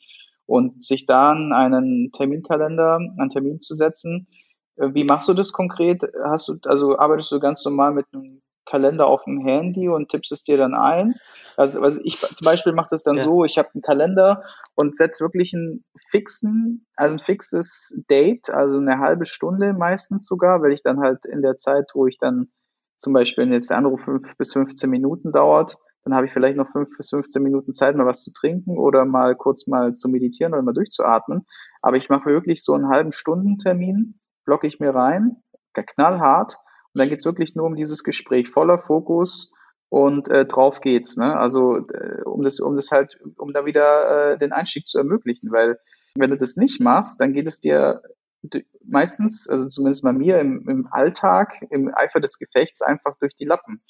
[0.46, 4.26] Und sich dann einen Terminkalender, einen Termin zu setzen.
[4.76, 6.02] Äh, wie machst du das konkret?
[6.24, 10.32] Hast du, also arbeitest du ganz normal mit einem Kalender auf dem Handy und tippst
[10.32, 11.14] es dir dann ein.
[11.56, 13.22] Also, also ich zum Beispiel mache das dann ja.
[13.22, 18.78] so, ich habe einen Kalender und setze wirklich einen fixen, also ein fixes Date, also
[18.78, 22.50] eine halbe Stunde meistens sogar, weil ich dann halt in der Zeit, wo ich dann
[23.02, 26.56] zum Beispiel, wenn jetzt der Anruf fünf bis 15 Minuten dauert, dann habe ich vielleicht
[26.56, 30.08] noch fünf bis 15 Minuten Zeit, mal was zu trinken oder mal kurz mal zu
[30.08, 31.44] meditieren oder mal durchzuatmen.
[31.80, 35.42] Aber ich mache wirklich so einen halben Stundentermin, blocke ich mir rein,
[35.74, 36.58] knallhart.
[36.94, 39.52] Und dann geht's wirklich nur um dieses Gespräch, voller Fokus
[39.88, 41.16] und äh, drauf geht's.
[41.16, 41.36] Ne?
[41.36, 45.50] Also äh, um das, um das halt, um da wieder äh, den Einstieg zu ermöglichen,
[45.50, 45.78] weil
[46.14, 48.02] wenn du das nicht machst, dann geht es dir
[48.86, 53.44] meistens, also zumindest bei mir im, im Alltag, im Eifer des Gefechts einfach durch die
[53.44, 53.82] Lappen.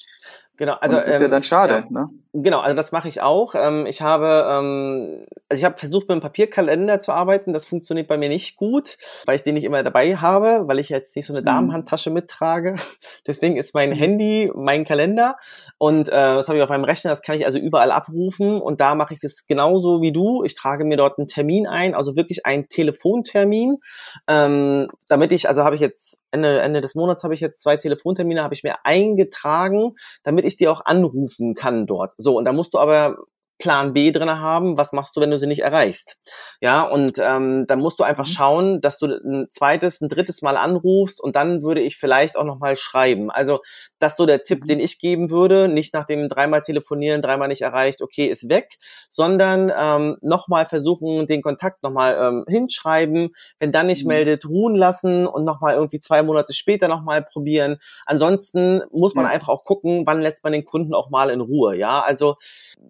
[0.57, 1.73] Genau, also das ist ähm, ja dann schade.
[1.73, 2.09] Ja, ne?
[2.31, 3.55] Genau, also das mache ich auch.
[3.55, 7.53] Ähm, ich habe, ähm, also ich habe versucht mit einem Papierkalender zu arbeiten.
[7.53, 10.89] Das funktioniert bei mir nicht gut, weil ich den nicht immer dabei habe, weil ich
[10.89, 11.45] jetzt nicht so eine mhm.
[11.45, 12.75] Damenhandtasche mittrage.
[13.27, 13.95] Deswegen ist mein mhm.
[13.95, 15.37] Handy mein Kalender
[15.79, 17.09] und äh, das habe ich auf meinem Rechner.
[17.09, 20.43] Das kann ich also überall abrufen und da mache ich das genauso wie du.
[20.43, 23.77] Ich trage mir dort einen Termin ein, also wirklich einen Telefontermin,
[24.27, 27.77] ähm, damit ich, also habe ich jetzt Ende, Ende des Monats habe ich jetzt zwei
[27.77, 32.13] Telefontermine, habe ich mir eingetragen, damit ich die auch anrufen kann dort.
[32.17, 33.17] So, und da musst du aber
[33.59, 36.17] Plan B drin haben, was machst du, wenn du sie nicht erreichst?
[36.59, 38.31] Ja, und ähm, dann musst du einfach mhm.
[38.31, 42.45] schauen, dass du ein zweites, ein drittes Mal anrufst und dann würde ich vielleicht auch
[42.45, 43.31] nochmal schreiben.
[43.31, 43.59] Also,
[43.99, 44.65] das ist so der Tipp, mhm.
[44.65, 48.77] den ich geben würde, nicht nach dem dreimal telefonieren, dreimal nicht erreicht, okay, ist weg,
[49.09, 54.09] sondern ähm, nochmal versuchen, den Kontakt nochmal ähm, hinschreiben, wenn dann nicht mhm.
[54.09, 57.77] meldet, ruhen lassen und nochmal irgendwie zwei Monate später nochmal probieren.
[58.05, 59.31] Ansonsten muss man mhm.
[59.31, 62.35] einfach auch gucken, wann lässt man den Kunden auch mal in Ruhe, ja, also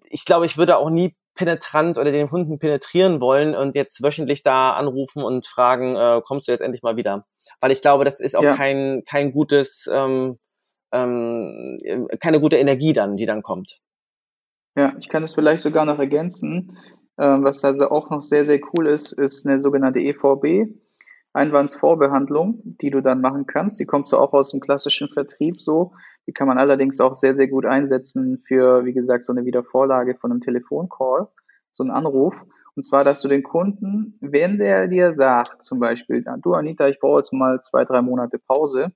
[0.08, 4.04] ich glaube, ich ich würde auch nie penetrant oder den Kunden penetrieren wollen und jetzt
[4.04, 7.26] wöchentlich da anrufen und fragen, äh, kommst du jetzt endlich mal wieder?
[7.60, 8.54] Weil ich glaube, das ist auch ja.
[8.54, 10.38] kein, kein gutes, ähm,
[10.92, 13.80] ähm, keine gute Energie dann, die dann kommt.
[14.76, 16.78] Ja, ich kann es vielleicht sogar noch ergänzen.
[17.18, 20.72] Ähm, was also auch noch sehr, sehr cool ist, ist eine sogenannte EVB,
[21.34, 23.78] Einwandsvorbehandlung, die du dann machen kannst.
[23.80, 25.92] Die kommt so auch aus dem klassischen Vertrieb so.
[26.26, 30.14] Die kann man allerdings auch sehr, sehr gut einsetzen für, wie gesagt, so eine Wiedervorlage
[30.14, 31.28] von einem Telefoncall,
[31.72, 32.34] so einen Anruf.
[32.76, 36.98] Und zwar, dass du den Kunden, wenn der dir sagt, zum Beispiel, du Anita, ich
[37.00, 38.92] brauche jetzt mal zwei, drei Monate Pause,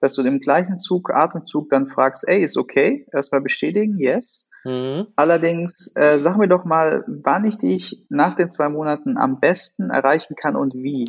[0.00, 4.50] dass du im gleichen Zug, Atemzug dann fragst, ey, ist okay, erstmal bestätigen, yes.
[4.64, 5.06] Mhm.
[5.16, 9.90] Allerdings, äh, sag mir doch mal, wann ich dich nach den zwei Monaten am besten
[9.90, 11.04] erreichen kann und wie.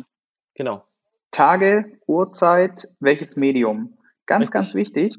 [0.58, 0.84] Genau.
[1.30, 3.96] Tage, Uhrzeit, welches Medium.
[4.26, 4.52] Ganz, Richtig.
[4.52, 5.16] ganz wichtig,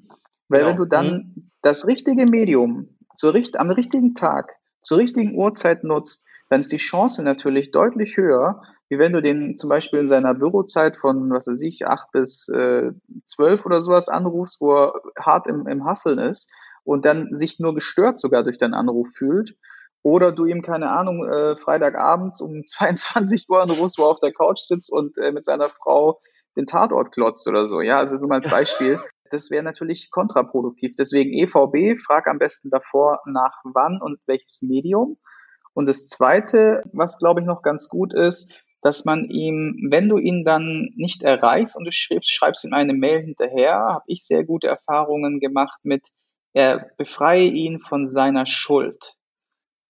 [0.49, 0.71] weil genau.
[0.71, 1.52] wenn du dann mhm.
[1.62, 7.23] das richtige Medium zur, am richtigen Tag, zur richtigen Uhrzeit nutzt, dann ist die Chance
[7.23, 11.62] natürlich deutlich höher, wie wenn du den zum Beispiel in seiner Bürozeit von, was weiß
[11.62, 12.91] ich, acht bis äh,
[13.23, 16.52] zwölf oder sowas anrufst, wo er hart im, im Hasseln ist
[16.84, 19.56] und dann sich nur gestört sogar durch deinen Anruf fühlt
[20.01, 24.59] oder du ihm, keine Ahnung, äh, Freitagabends um 22 Uhr wo er auf der Couch
[24.59, 26.19] sitzt und äh, mit seiner Frau
[26.57, 27.81] den Tatort klotzt oder so.
[27.81, 28.99] Ja, also so mal als Beispiel.
[29.31, 30.95] Das wäre natürlich kontraproduktiv.
[30.97, 35.17] Deswegen EVB, frag am besten davor nach wann und welches Medium.
[35.73, 40.17] Und das Zweite, was glaube ich noch ganz gut ist, dass man ihm, wenn du
[40.17, 44.45] ihn dann nicht erreichst und du schreibst, schreibst ihm eine Mail hinterher, habe ich sehr
[44.45, 46.07] gute Erfahrungen gemacht mit,
[46.53, 49.18] er befreie ihn von seiner Schuld.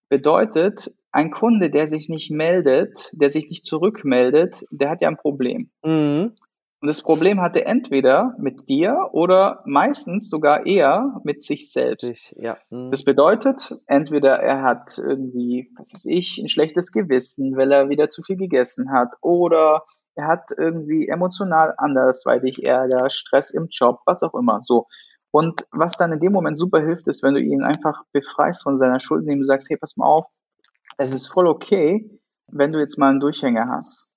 [0.10, 5.17] Bedeutet, ein Kunde, der sich nicht meldet, der sich nicht zurückmeldet, der hat ja ein
[5.17, 5.69] Problem.
[5.84, 6.34] Mhm.
[6.82, 12.10] Und das Problem hat er entweder mit dir oder meistens sogar eher mit sich selbst.
[12.10, 12.58] Ich, ja.
[12.69, 12.89] mhm.
[12.89, 18.08] Das bedeutet, entweder er hat irgendwie, was weiß ich, ein schlechtes Gewissen, weil er wieder
[18.08, 19.84] zu viel gegessen hat, oder
[20.15, 24.88] er hat irgendwie emotional andersweitig Ärger, Stress im Job, was auch immer, so.
[25.32, 28.76] Und was dann in dem Moment super hilft, ist, wenn du ihn einfach befreist von
[28.76, 30.26] seiner Schuld, indem du sagst, hey, pass mal auf,
[30.98, 32.10] es ist voll okay,
[32.48, 34.09] wenn du jetzt mal einen Durchhänger hast.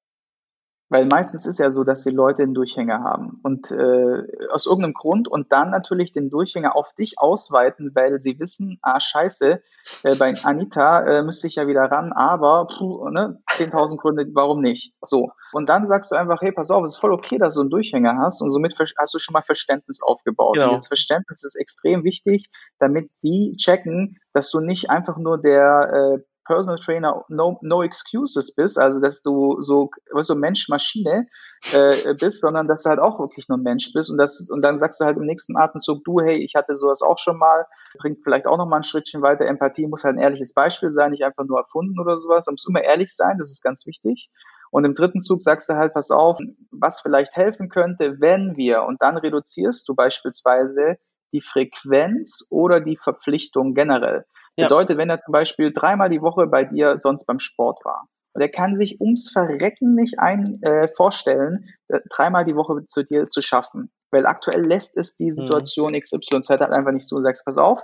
[0.93, 4.93] Weil meistens ist ja so, dass die Leute einen Durchhänger haben und äh, aus irgendeinem
[4.93, 9.63] Grund und dann natürlich den Durchhänger auf dich ausweiten, weil sie wissen, ah scheiße,
[10.03, 14.61] äh, bei Anita äh, müsste ich ja wieder ran, aber puh, ne, 10.000 Gründe, warum
[14.61, 14.93] nicht?
[15.01, 15.31] So.
[15.53, 17.71] Und dann sagst du einfach, hey, pass auf, es ist voll okay, dass du einen
[17.71, 20.57] Durchhänger hast und somit hast du schon mal Verständnis aufgebaut.
[20.57, 20.67] Genau.
[20.67, 26.19] Und dieses Verständnis ist extrem wichtig, damit die checken, dass du nicht einfach nur der
[26.19, 31.27] äh, Personal Trainer no, no excuses bist, also dass du so, so Mensch-Maschine
[31.73, 34.61] äh, bist, sondern dass du halt auch wirklich nur ein Mensch bist und das und
[34.61, 37.65] dann sagst du halt im nächsten Atemzug, du, hey, ich hatte sowas auch schon mal,
[37.99, 39.47] bringt vielleicht auch noch mal ein Schrittchen weiter.
[39.47, 42.47] Empathie muss halt ein ehrliches Beispiel sein, nicht einfach nur erfunden oder sowas.
[42.47, 44.31] Man muss immer ehrlich sein, das ist ganz wichtig.
[44.71, 46.39] Und im dritten Zug sagst du halt, pass auf,
[46.71, 50.99] was vielleicht helfen könnte, wenn wir, und dann reduzierst du beispielsweise
[51.33, 54.27] die Frequenz oder die Verpflichtung generell.
[54.57, 54.67] Ja.
[54.67, 58.51] Bedeutet, wenn er zum Beispiel dreimal die Woche bei dir sonst beim Sport war, der
[58.51, 63.41] kann sich ums Verrecken nicht ein äh, vorstellen, äh, dreimal die Woche zu dir zu
[63.41, 63.91] schaffen.
[64.11, 65.37] Weil aktuell lässt es die mhm.
[65.37, 67.21] Situation XYZ halt einfach nicht so.
[67.21, 67.83] Sagst, pass auf,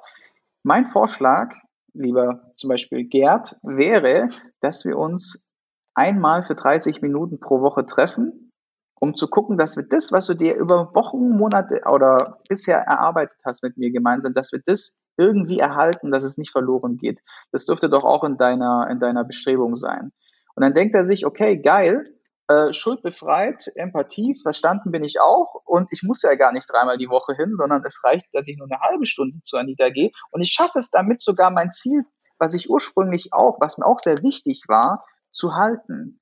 [0.63, 1.55] mein Vorschlag,
[1.93, 4.29] lieber zum Beispiel Gerd, wäre,
[4.61, 5.47] dass wir uns
[5.95, 8.51] einmal für 30 Minuten pro Woche treffen,
[9.01, 13.39] um zu gucken, dass wir das, was du dir über Wochen, Monate oder bisher erarbeitet
[13.45, 17.21] hast mit mir gemeinsam, dass wir das irgendwie erhalten, dass es nicht verloren geht.
[17.53, 20.13] Das dürfte doch auch in deiner, in deiner Bestrebung sein.
[20.55, 22.05] Und dann denkt er sich, okay, geil,
[22.49, 27.11] äh, schuldbefreit, Empathie, verstanden bin ich auch und ich muss ja gar nicht dreimal die
[27.11, 30.41] Woche hin, sondern es reicht, dass ich nur eine halbe Stunde zu Anita gehe und
[30.41, 32.05] ich schaffe es damit sogar mein Ziel,
[32.39, 36.21] was ich ursprünglich auch, was mir auch sehr wichtig war, zu halten.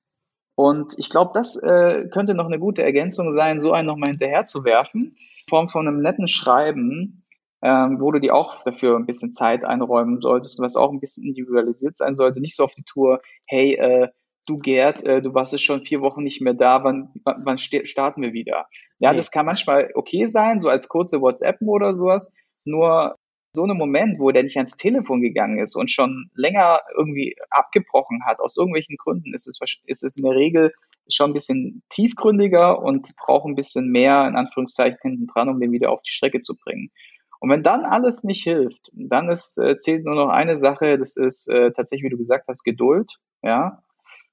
[0.55, 4.43] Und ich glaube, das äh, könnte noch eine gute Ergänzung sein, so einen nochmal hinterher
[4.45, 7.26] zu werfen, in Form von einem netten Schreiben,
[7.61, 11.25] ähm, wo du dir auch dafür ein bisschen Zeit einräumen solltest, was auch ein bisschen
[11.25, 12.39] individualisiert sein sollte.
[12.39, 14.07] Nicht so auf die Tour, hey, äh,
[14.47, 18.23] du Gerd, äh, du warst jetzt schon vier Wochen nicht mehr da, wann, wann, starten
[18.23, 18.67] wir wieder?
[18.99, 19.17] Ja, nee.
[19.17, 22.33] das kann manchmal okay sein, so als kurze WhatsApp oder sowas.
[22.65, 23.15] Nur
[23.53, 28.23] so einem Moment, wo der nicht ans Telefon gegangen ist und schon länger irgendwie abgebrochen
[28.25, 30.71] hat, aus irgendwelchen Gründen, ist es, ist es in der Regel
[31.09, 35.71] schon ein bisschen tiefgründiger und braucht ein bisschen mehr, in Anführungszeichen, hinten dran, um den
[35.71, 36.91] wieder auf die Strecke zu bringen.
[37.39, 41.17] Und wenn dann alles nicht hilft, dann ist, äh, zählt nur noch eine Sache, das
[41.17, 43.83] ist äh, tatsächlich, wie du gesagt hast, Geduld, ja.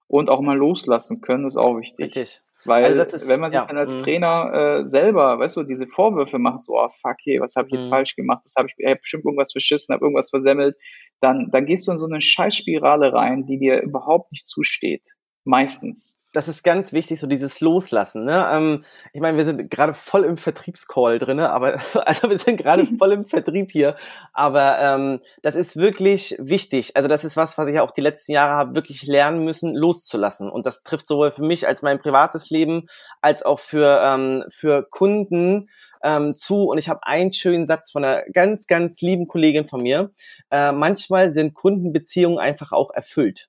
[0.06, 2.06] Und auch mal loslassen können, ist auch wichtig.
[2.06, 2.42] Richtig.
[2.64, 4.02] Weil also ist, wenn man sich ja, dann als mh.
[4.02, 7.74] Trainer äh, selber, weißt du, diese Vorwürfe macht, so, oh fuck, hey, was habe ich
[7.74, 7.90] jetzt mh.
[7.90, 10.76] falsch gemacht, das habe ich, ich hab bestimmt irgendwas verschissen, habe irgendwas versemmelt,
[11.20, 15.10] dann, dann gehst du in so eine Scheißspirale rein, die dir überhaupt nicht zusteht.
[15.44, 18.24] Meistens das ist ganz wichtig, so dieses Loslassen.
[18.24, 18.46] Ne?
[18.50, 22.86] Ähm, ich meine, wir sind gerade voll im Vertriebscall drin, aber also wir sind gerade
[22.98, 23.96] voll im Vertrieb hier.
[24.32, 26.96] Aber ähm, das ist wirklich wichtig.
[26.96, 30.50] Also das ist was, was ich auch die letzten Jahre habe wirklich lernen müssen, loszulassen.
[30.50, 32.86] Und das trifft sowohl für mich als mein privates Leben
[33.20, 35.70] als auch für ähm, für Kunden
[36.02, 36.64] ähm, zu.
[36.64, 40.10] Und ich habe einen schönen Satz von einer ganz, ganz lieben Kollegin von mir.
[40.50, 43.48] Äh, manchmal sind Kundenbeziehungen einfach auch erfüllt.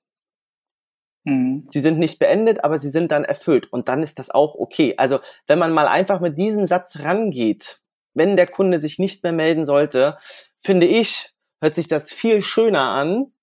[1.25, 1.65] Mhm.
[1.69, 3.71] Sie sind nicht beendet, aber sie sind dann erfüllt.
[3.73, 4.93] Und dann ist das auch okay.
[4.97, 7.81] Also wenn man mal einfach mit diesem Satz rangeht,
[8.13, 10.17] wenn der Kunde sich nicht mehr melden sollte,
[10.57, 13.33] finde ich, hört sich das viel schöner an.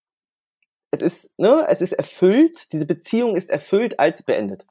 [0.90, 4.66] Es ist, ne, es ist erfüllt, diese Beziehung ist erfüllt als beendet.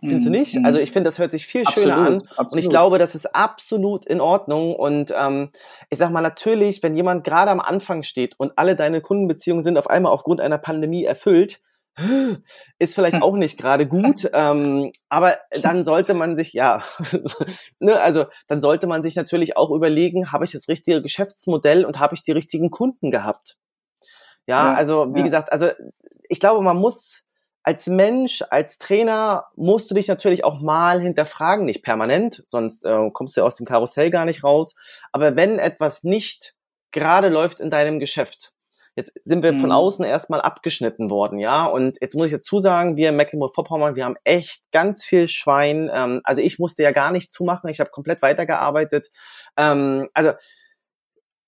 [0.00, 0.38] Findest du mhm.
[0.38, 0.64] nicht?
[0.64, 2.22] Also ich finde, das hört sich viel absolut, schöner an.
[2.22, 2.52] Absolut.
[2.52, 4.74] Und ich glaube, das ist absolut in Ordnung.
[4.74, 5.50] Und ähm,
[5.90, 9.78] ich sag mal, natürlich, wenn jemand gerade am Anfang steht und alle deine Kundenbeziehungen sind
[9.78, 11.60] auf einmal aufgrund einer Pandemie erfüllt,
[12.78, 16.82] ist vielleicht auch nicht gerade gut, ähm, aber dann sollte man sich, ja,
[17.80, 22.00] ne, also dann sollte man sich natürlich auch überlegen, habe ich das richtige Geschäftsmodell und
[22.00, 23.56] habe ich die richtigen Kunden gehabt?
[24.46, 25.24] Ja, ja also wie ja.
[25.24, 25.70] gesagt, also
[26.28, 27.22] ich glaube, man muss
[27.62, 33.10] als Mensch, als Trainer musst du dich natürlich auch mal hinterfragen, nicht permanent, sonst äh,
[33.12, 34.74] kommst du aus dem Karussell gar nicht raus.
[35.12, 36.54] Aber wenn etwas nicht
[36.90, 38.52] gerade läuft in deinem Geschäft,
[38.94, 39.60] Jetzt sind wir mhm.
[39.60, 41.64] von außen erstmal abgeschnitten worden, ja.
[41.66, 45.90] Und jetzt muss ich dazu sagen, wir in Mecklenburg-Vorpommern, wir haben echt ganz viel Schwein.
[45.92, 49.08] Ähm, also ich musste ja gar nicht zumachen, ich habe komplett weitergearbeitet.
[49.56, 50.32] Ähm, also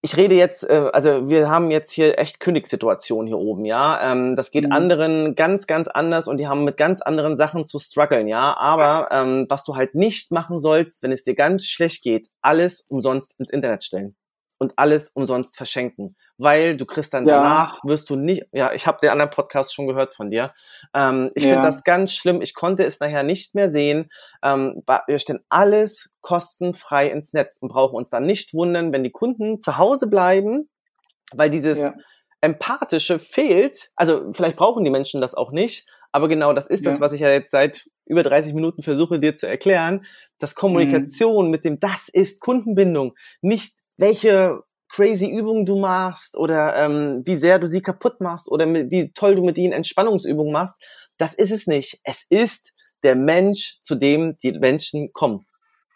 [0.01, 4.13] ich rede jetzt, äh, also wir haben jetzt hier echt Königssituation hier oben, ja.
[4.13, 4.73] Ähm, das geht mhm.
[4.73, 8.57] anderen ganz, ganz anders und die haben mit ganz anderen Sachen zu strugglen, ja.
[8.57, 12.85] Aber ähm, was du halt nicht machen sollst, wenn es dir ganz schlecht geht, alles
[12.89, 14.17] umsonst ins Internet stellen
[14.59, 17.37] und alles umsonst verschenken, weil du kriegst dann ja.
[17.37, 20.53] danach, wirst du nicht, ja, ich habe den anderen Podcast schon gehört von dir.
[20.95, 21.55] Ähm, ich ja.
[21.55, 22.41] finde das ganz schlimm.
[22.41, 24.11] Ich konnte es nachher nicht mehr sehen.
[24.43, 29.13] Ähm, wir stellen alles kostenfrei ins Netz und brauchen uns dann nicht wundern, wenn die
[29.13, 30.71] Kunden zu Hause bleiben,
[31.33, 31.95] weil dieses ja.
[32.41, 33.91] Empathische fehlt.
[33.97, 37.23] Also vielleicht brauchen die Menschen das auch nicht, aber genau das ist das, was ich
[37.23, 40.07] ja jetzt seit über 30 Minuten versuche dir zu erklären,
[40.39, 41.51] dass Kommunikation mhm.
[41.51, 44.63] mit dem, das ist Kundenbindung, nicht welche
[44.95, 49.13] crazy Übungen du machst oder ähm, wie sehr du sie kaputt machst oder mit, wie
[49.13, 50.81] toll du mit ihnen Entspannungsübungen machst.
[51.19, 52.01] Das ist es nicht.
[52.05, 52.73] Es ist
[53.03, 55.47] der Mensch, zu dem die Menschen kommen.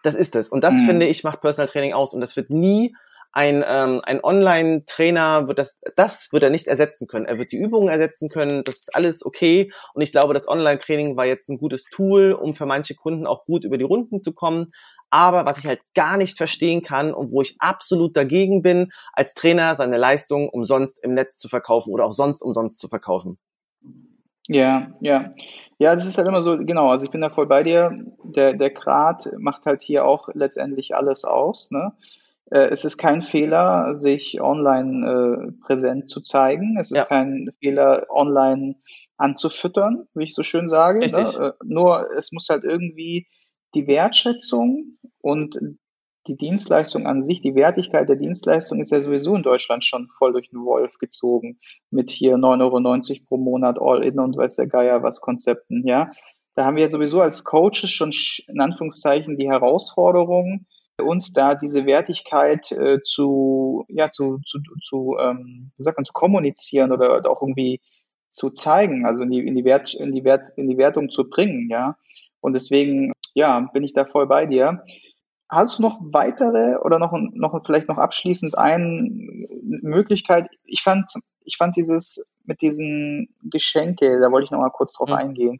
[0.02, 0.48] Das ist es.
[0.48, 0.86] Und das mhm.
[0.86, 2.12] finde ich macht Personal Training aus.
[2.12, 2.94] Und das wird nie
[3.32, 7.26] ein, ähm, ein Online-Trainer wird das, das wird er nicht ersetzen können.
[7.26, 8.64] Er wird die Übungen ersetzen können.
[8.64, 9.70] Das ist alles okay.
[9.94, 13.44] Und ich glaube, das Online-Training war jetzt ein gutes Tool, um für manche Kunden auch
[13.44, 14.72] gut über die Runden zu kommen.
[15.10, 19.34] Aber was ich halt gar nicht verstehen kann und wo ich absolut dagegen bin, als
[19.34, 23.38] Trainer seine Leistung umsonst im Netz zu verkaufen oder auch sonst umsonst zu verkaufen.
[24.48, 25.34] Ja, ja.
[25.78, 27.90] Ja, das ist halt immer so, genau, also ich bin da voll bei dir.
[28.24, 31.70] Der, der Grad macht halt hier auch letztendlich alles aus.
[31.70, 31.92] Ne?
[32.50, 36.76] Äh, es ist kein Fehler, sich online äh, präsent zu zeigen.
[36.80, 37.04] Es ist ja.
[37.04, 38.76] kein Fehler, online
[39.18, 41.00] anzufüttern, wie ich so schön sage.
[41.00, 41.06] Ne?
[41.06, 43.28] Äh, nur es muss halt irgendwie
[43.74, 45.58] die Wertschätzung und
[46.26, 50.32] die Dienstleistung an sich, die Wertigkeit der Dienstleistung ist ja sowieso in Deutschland schon voll
[50.32, 51.58] durch den Wolf gezogen.
[51.90, 56.10] Mit hier 9,90 Euro pro Monat All-In und weiß der Geier was Konzepten, ja.
[56.54, 58.10] Da haben wir sowieso als Coaches schon
[58.48, 60.66] in Anführungszeichen die Herausforderung,
[61.00, 66.12] uns da diese Wertigkeit äh, zu, ja, zu, zu, zu ähm, wie sagt man, zu
[66.12, 67.80] kommunizieren oder, oder auch irgendwie
[68.28, 71.28] zu zeigen, also in die, in die Wert, in die Wert, in die Wertung zu
[71.28, 71.96] bringen, ja.
[72.40, 74.84] Und deswegen, ja, bin ich da voll bei dir.
[75.48, 79.08] Hast du noch weitere oder noch, noch vielleicht noch abschließend eine
[79.62, 80.48] Möglichkeit?
[80.64, 81.10] Ich fand,
[81.44, 85.14] ich fand dieses mit diesen Geschenke, da wollte ich noch mal kurz drauf mhm.
[85.14, 85.58] eingehen,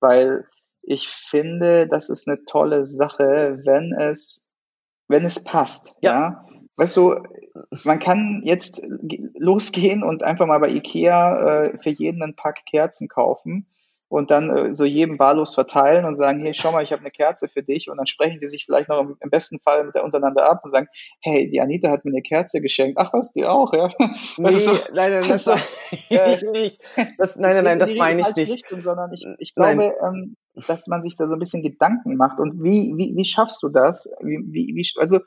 [0.00, 0.46] weil
[0.82, 4.48] ich finde, das ist eine tolle Sache, wenn es,
[5.08, 5.94] wenn es passt.
[6.00, 6.12] Ja.
[6.12, 6.46] ja?
[6.76, 7.16] Weißt du,
[7.84, 8.82] man kann jetzt
[9.34, 13.66] losgehen und einfach mal bei Ikea äh, für jeden einen Pack Kerzen kaufen
[14.12, 17.10] und dann äh, so jedem wahllos verteilen und sagen, hey, schau mal, ich habe eine
[17.10, 19.94] Kerze für dich und dann sprechen die sich vielleicht noch im, im, besten Fall mit
[19.94, 20.86] der untereinander ab und sagen,
[21.22, 22.98] hey, die Anita hat mir eine Kerze geschenkt.
[23.00, 23.90] Ach was, die auch, ja?
[24.36, 25.60] Nee, so, nein, nein, das, das
[26.10, 26.82] meine ich nicht.
[27.16, 28.52] Das, nein, nein, nein, das meine ich nicht.
[28.52, 30.36] Richtung, sondern ich, ich glaube, ähm,
[30.66, 33.70] dass man sich da so ein bisschen Gedanken macht und wie, wie, wie schaffst du
[33.70, 34.12] das?
[34.20, 35.20] Wie, wie, wie, also,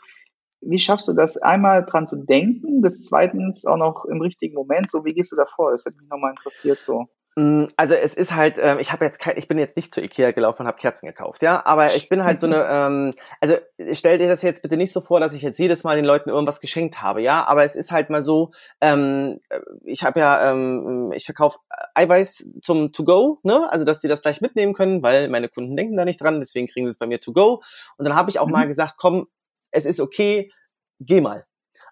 [0.62, 4.92] wie schaffst du das, einmal dran zu denken, das zweitens auch noch im richtigen Moment,
[4.92, 5.72] so wie gehst du da vor?
[5.72, 7.08] Das hätte mich nochmal interessiert so.
[7.38, 10.02] Mm, also es ist halt, ähm, ich habe jetzt kein, ich bin jetzt nicht zu
[10.02, 13.12] Ikea gelaufen und habe Kerzen gekauft, ja, aber ich bin halt so eine, ähm,
[13.42, 13.56] also
[13.92, 16.30] stell dir das jetzt bitte nicht so vor, dass ich jetzt jedes Mal den Leuten
[16.30, 19.42] irgendwas geschenkt habe, ja, aber es ist halt mal so, ähm,
[19.84, 21.60] ich habe ja, ähm, ich verkaufe
[21.94, 25.98] Eiweiß zum To-Go, ne, also dass die das gleich mitnehmen können, weil meine Kunden denken
[25.98, 27.62] da nicht dran, deswegen kriegen sie es bei mir To-Go
[27.98, 28.54] und dann habe ich auch mhm.
[28.54, 29.28] mal gesagt, komm,
[29.72, 30.50] es ist okay,
[31.02, 31.44] geh mal,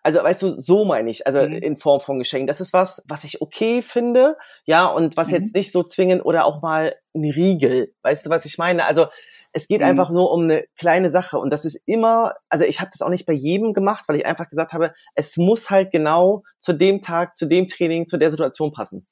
[0.03, 1.53] also weißt du, so meine ich, also mhm.
[1.53, 2.47] in Form von Geschenken.
[2.47, 5.35] Das ist was, was ich okay finde, ja, und was mhm.
[5.35, 7.93] jetzt nicht so zwingend oder auch mal ein Riegel.
[8.03, 8.85] Weißt du, was ich meine?
[8.85, 9.07] Also
[9.53, 9.87] es geht mhm.
[9.87, 13.09] einfach nur um eine kleine Sache und das ist immer, also ich habe das auch
[13.09, 17.01] nicht bei jedem gemacht, weil ich einfach gesagt habe, es muss halt genau zu dem
[17.01, 19.07] Tag, zu dem Training, zu der Situation passen.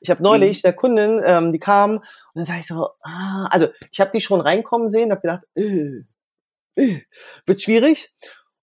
[0.00, 0.62] Ich habe neulich mhm.
[0.62, 4.20] der Kundin, ähm, die kam und dann sage ich so, ah, also ich habe die
[4.20, 6.04] schon reinkommen sehen, habe gedacht, äh,
[6.78, 7.00] äh,
[7.46, 8.14] wird schwierig.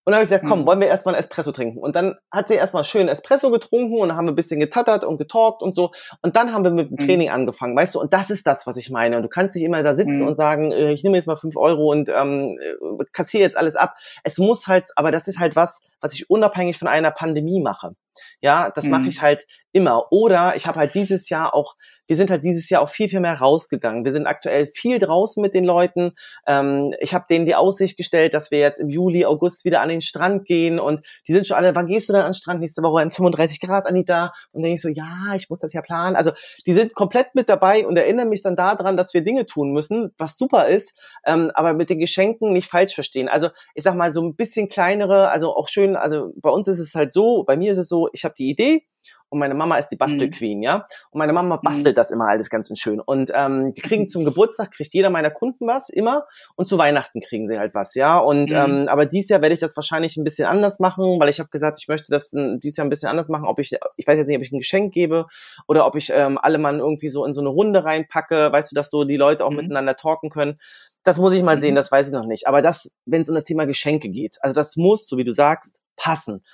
[0.06, 0.66] Und dann habe ich gesagt, komm, mhm.
[0.66, 1.80] wollen wir erstmal einen Espresso trinken.
[1.80, 5.02] Und dann hat sie erstmal schön Espresso getrunken und dann haben wir ein bisschen getattert
[5.02, 5.90] und getalkt und so.
[6.22, 7.04] Und dann haben wir mit dem mhm.
[7.04, 8.00] Training angefangen, weißt du?
[8.00, 9.16] Und das ist das, was ich meine.
[9.16, 10.28] Und du kannst nicht immer da sitzen mhm.
[10.28, 13.74] und sagen, äh, ich nehme jetzt mal fünf Euro und ähm, äh, kassiere jetzt alles
[13.74, 13.96] ab.
[14.22, 17.96] Es muss halt, aber das ist halt was, was ich unabhängig von einer Pandemie mache.
[18.40, 18.90] Ja, das mhm.
[18.92, 20.10] mache ich halt immer.
[20.10, 21.74] Oder ich habe halt dieses Jahr auch
[22.06, 24.04] wir sind halt dieses Jahr auch viel, viel mehr rausgegangen.
[24.04, 26.12] Wir sind aktuell viel draußen mit den Leuten.
[26.46, 29.88] Ähm, ich habe denen die Aussicht gestellt, dass wir jetzt im Juli, August wieder an
[29.88, 32.60] den Strand gehen und die sind schon alle, wann gehst du denn an den Strand?
[32.60, 34.32] Nächste Woche in 35 Grad, Anita.
[34.52, 36.16] Und dann denke ich so, ja, ich muss das ja planen.
[36.16, 36.32] Also
[36.66, 40.12] die sind komplett mit dabei und erinnern mich dann daran, dass wir Dinge tun müssen,
[40.18, 40.94] was super ist,
[41.24, 43.28] ähm, aber mit den Geschenken nicht falsch verstehen.
[43.28, 46.78] Also ich sag mal so ein bisschen kleinere, also auch schön, also bei uns ist
[46.78, 48.86] es halt so, bei mir ist es so, ich habe die Idee,
[49.28, 50.62] und meine Mama ist die Bastelqueen, mhm.
[50.62, 50.86] ja.
[51.10, 51.96] Und meine Mama bastelt mhm.
[51.96, 53.00] das immer alles ganz schön.
[53.00, 56.26] Und ähm, die kriegen zum Geburtstag, kriegt jeder meiner Kunden was, immer.
[56.54, 58.18] Und zu Weihnachten kriegen sie halt was, ja.
[58.18, 58.56] Und mhm.
[58.56, 61.48] ähm, aber dieses Jahr werde ich das wahrscheinlich ein bisschen anders machen, weil ich habe
[61.48, 63.46] gesagt, ich möchte das dieses Jahr ein bisschen anders machen.
[63.46, 65.26] Ob ich, ich weiß jetzt nicht, ob ich ein Geschenk gebe
[65.66, 68.74] oder ob ich ähm, alle Mann irgendwie so in so eine Runde reinpacke, weißt du,
[68.74, 69.56] dass so die Leute auch mhm.
[69.56, 70.58] miteinander talken können.
[71.02, 71.76] Das muss ich mal sehen, mhm.
[71.76, 72.46] das weiß ich noch nicht.
[72.46, 75.32] Aber das, wenn es um das Thema Geschenke geht, also das muss, so wie du
[75.32, 76.44] sagst, passen.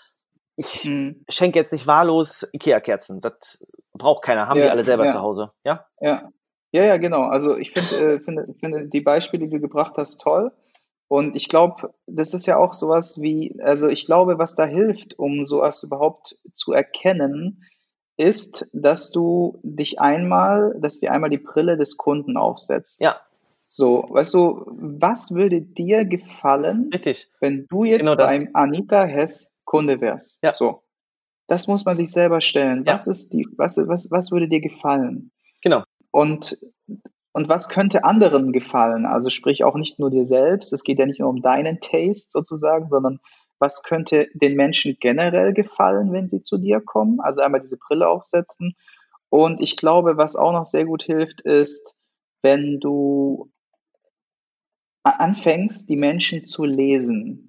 [0.57, 1.25] Ich mhm.
[1.29, 3.21] schenke jetzt nicht wahllos Ikea-Kerzen.
[3.21, 3.63] Das
[3.95, 4.49] braucht keiner.
[4.49, 5.13] Haben ja, die alle selber ja.
[5.13, 5.51] zu Hause.
[5.65, 5.87] Ja?
[6.01, 6.31] Ja.
[6.73, 7.25] Ja, ja, genau.
[7.25, 10.53] Also ich finde, äh, finde, finde die Beispiele, die du gebracht hast, toll.
[11.07, 15.19] Und ich glaube, das ist ja auch sowas wie, also ich glaube, was da hilft,
[15.19, 17.67] um sowas überhaupt zu erkennen,
[18.17, 23.03] ist, dass du dich einmal, dass du dir einmal die Brille des Kunden aufsetzt.
[23.03, 23.17] Ja.
[23.69, 27.31] So, weißt du, was würde dir gefallen, Richtig.
[27.41, 30.39] wenn du jetzt genau beim Anita Hess Kunde wärst?
[30.43, 30.55] Ja.
[30.55, 30.83] So.
[31.49, 32.85] Das muss man sich selber stellen.
[32.87, 32.93] Ja.
[32.93, 35.33] Was ist die, was, was, was würde dir gefallen?
[35.63, 35.83] Genau.
[36.11, 36.59] Und,
[37.33, 39.07] und was könnte anderen gefallen?
[39.07, 40.75] Also sprich auch nicht nur dir selbst.
[40.75, 43.19] Es geht ja nicht nur um deinen Taste sozusagen, sondern
[43.59, 47.21] was könnte den Menschen generell gefallen, wenn sie zu dir kommen?
[47.21, 48.77] Also einmal diese Brille aufsetzen.
[49.31, 51.97] Und ich glaube, was auch noch sehr gut hilft, ist,
[52.43, 53.51] wenn du
[55.03, 57.49] anfängst, die Menschen zu lesen.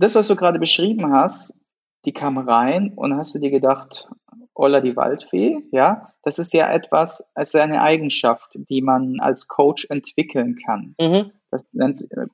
[0.00, 1.60] Das, was du gerade beschrieben hast,
[2.06, 4.08] die kam rein und hast du dir gedacht,
[4.54, 9.86] Olla die Waldfee, ja, das ist ja etwas, als eine Eigenschaft, die man als Coach
[9.90, 10.94] entwickeln kann.
[10.98, 11.32] Mhm.
[11.50, 11.76] Das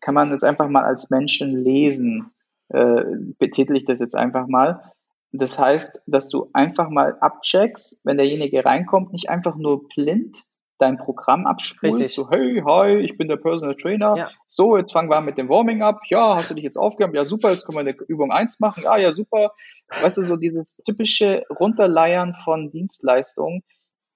[0.00, 2.30] kann man jetzt einfach mal als Menschen lesen,
[2.68, 3.02] äh,
[3.38, 4.92] betitel ich das jetzt einfach mal.
[5.32, 10.44] Das heißt, dass du einfach mal abcheckst, wenn derjenige reinkommt, nicht einfach nur blind
[10.78, 11.96] dein Programm abspielst.
[11.96, 12.14] Richtig.
[12.14, 14.16] So, hey, hi, ich bin der Personal Trainer.
[14.16, 14.30] Ja.
[14.46, 16.00] So, jetzt fangen wir an mit dem Warming up.
[16.08, 17.14] Ja, hast du dich jetzt aufgegeben?
[17.14, 18.84] Ja, super, jetzt können wir eine Übung eins machen.
[18.84, 19.52] Ja, ja, super.
[20.00, 23.62] Weißt du, so dieses typische Runterleiern von Dienstleistungen,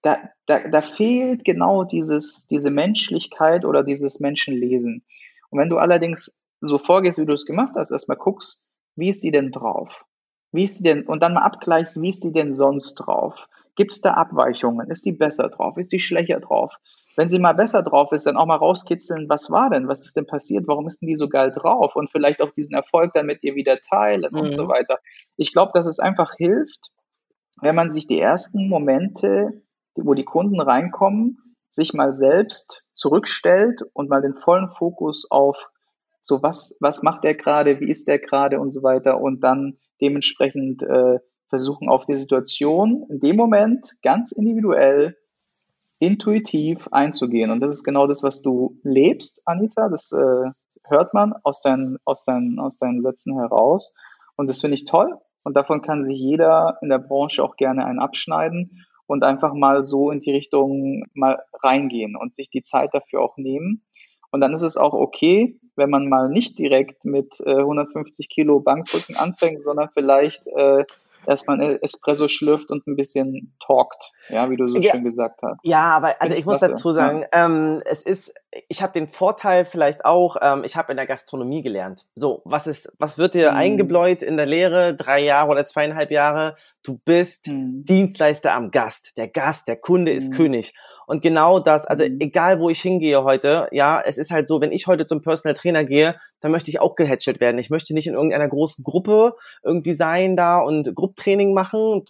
[0.02, 5.04] da, da, da fehlt genau dieses, diese Menschlichkeit oder dieses Menschenlesen.
[5.50, 9.22] Und wenn du allerdings so vorgehst, wie du es gemacht hast, erstmal guckst, wie ist
[9.22, 10.04] die denn drauf?
[10.52, 13.48] Wie ist die denn, und dann mal abgleichst, wie ist die denn sonst drauf?
[13.80, 14.90] Gibt es da Abweichungen?
[14.90, 15.78] Ist die besser drauf?
[15.78, 16.76] Ist die schlechter drauf?
[17.16, 19.88] Wenn sie mal besser drauf ist, dann auch mal rauskitzeln, was war denn?
[19.88, 20.68] Was ist denn passiert?
[20.68, 21.96] Warum ist denn die so geil drauf?
[21.96, 24.38] Und vielleicht auch diesen Erfolg dann mit ihr wieder teilen mhm.
[24.38, 24.68] und so mhm.
[24.68, 24.98] weiter.
[25.38, 26.90] Ich glaube, dass es einfach hilft,
[27.62, 29.62] wenn man sich die ersten Momente,
[29.94, 31.38] wo die Kunden reinkommen,
[31.70, 35.70] sich mal selbst zurückstellt und mal den vollen Fokus auf
[36.20, 39.78] so was, was macht der gerade, wie ist der gerade und so weiter und dann
[40.02, 41.20] dementsprechend äh,
[41.50, 45.16] versuchen auf die Situation in dem Moment ganz individuell,
[45.98, 47.50] intuitiv einzugehen.
[47.50, 49.88] Und das ist genau das, was du lebst, Anita.
[49.88, 50.50] Das äh,
[50.84, 53.92] hört man aus deinen, aus, deinen, aus deinen Sätzen heraus.
[54.36, 55.18] Und das finde ich toll.
[55.42, 59.82] Und davon kann sich jeder in der Branche auch gerne einen abschneiden und einfach mal
[59.82, 63.82] so in die Richtung mal reingehen und sich die Zeit dafür auch nehmen.
[64.30, 68.60] Und dann ist es auch okay, wenn man mal nicht direkt mit äh, 150 Kilo
[68.60, 70.84] Bankdrücken anfängt, sondern vielleicht äh,
[71.26, 75.40] erstmal ein Espresso schlürft und ein bisschen talkt, ja, wie du so ja, schön gesagt
[75.42, 75.66] hast.
[75.66, 77.46] Ja, aber also ich muss dazu sagen, ja.
[77.46, 78.34] ähm, es ist,
[78.68, 82.06] ich habe den Vorteil vielleicht auch, ähm, ich habe in der Gastronomie gelernt.
[82.14, 83.56] So, was ist, was wird dir mhm.
[83.56, 86.56] eingebläut in der Lehre, drei Jahre oder zweieinhalb Jahre?
[86.82, 87.84] Du bist mhm.
[87.84, 89.12] Dienstleister am Gast.
[89.16, 90.36] Der Gast, der Kunde ist mhm.
[90.36, 90.74] König.
[91.06, 92.18] Und genau das, also mhm.
[92.20, 95.54] egal wo ich hingehe heute, ja, es ist halt so, wenn ich heute zum Personal
[95.54, 97.58] Trainer gehe, dann möchte ich auch gehatchet werden.
[97.58, 102.04] Ich möchte nicht in irgendeiner großen Gruppe irgendwie sein da und Grupptraining machen.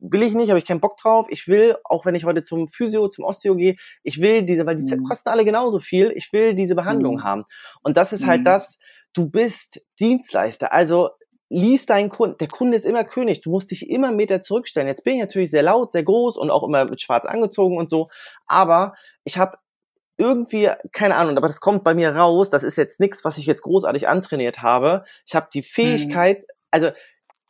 [0.00, 1.26] Will ich nicht, habe ich keinen Bock drauf.
[1.30, 4.76] Ich will, auch wenn ich heute zum Physio, zum Osteo gehe, ich will diese, weil
[4.76, 5.04] die mhm.
[5.04, 7.24] kosten alle genauso viel, ich will diese Behandlung mhm.
[7.24, 7.44] haben.
[7.82, 8.44] Und das ist halt mhm.
[8.44, 8.78] das,
[9.12, 10.72] du bist Dienstleister.
[10.72, 11.10] Also
[11.48, 12.38] lies deinen Kunden.
[12.38, 13.40] Der Kunde ist immer König.
[13.40, 14.88] Du musst dich immer Meter zurückstellen.
[14.88, 17.88] Jetzt bin ich natürlich sehr laut, sehr groß und auch immer mit schwarz angezogen und
[17.88, 18.08] so.
[18.46, 18.94] Aber
[19.24, 19.58] ich habe
[20.18, 22.50] irgendwie, keine Ahnung, aber das kommt bei mir raus.
[22.50, 25.04] Das ist jetzt nichts, was ich jetzt großartig antrainiert habe.
[25.26, 26.54] Ich habe die Fähigkeit, mhm.
[26.70, 26.90] also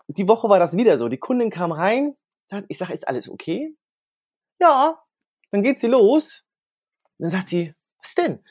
[0.09, 1.09] die Woche war das wieder so.
[1.09, 2.17] Die Kundin kam rein.
[2.69, 3.77] Ich sage, ist alles okay?
[4.61, 5.03] Ja.
[5.51, 6.45] Dann geht sie los.
[7.19, 8.45] Dann sagt sie, was denn?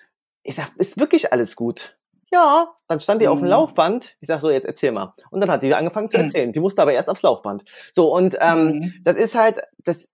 [0.44, 1.98] Ich sag, ist wirklich alles gut?
[2.36, 3.32] ja, dann stand die mhm.
[3.32, 3.52] auf dem mhm.
[3.52, 4.16] Laufband.
[4.20, 5.14] Ich sag so, jetzt erzähl mal.
[5.32, 6.26] Und dann hat die angefangen zu mhm.
[6.26, 6.50] erzählen.
[6.50, 6.54] Mhm.
[6.54, 7.64] Die musste aber erst aufs Laufband.
[7.92, 8.94] So, und ähm, mhm.
[9.04, 10.10] das ist halt, das,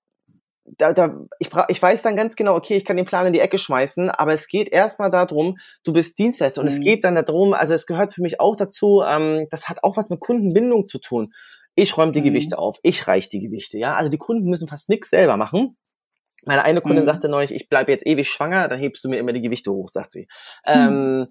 [0.65, 3.39] da, da, ich, ich weiß dann ganz genau, okay, ich kann den Plan in die
[3.39, 7.53] Ecke schmeißen, aber es geht erstmal darum, du bist Dienstleister und es geht dann darum,
[7.53, 10.99] also es gehört für mich auch dazu, ähm, das hat auch was mit Kundenbindung zu
[10.99, 11.34] tun.
[11.76, 13.95] Ich räume die Gewichte auf, ich reich die Gewichte, ja.
[13.95, 15.78] Also die Kunden müssen fast nichts selber machen.
[16.45, 19.34] Meine eine Kundin sagte neulich, ich bleibe jetzt ewig schwanger, dann hebst du mir immer
[19.34, 20.28] die Gewichte hoch, sagt sie.
[20.65, 21.28] Ähm,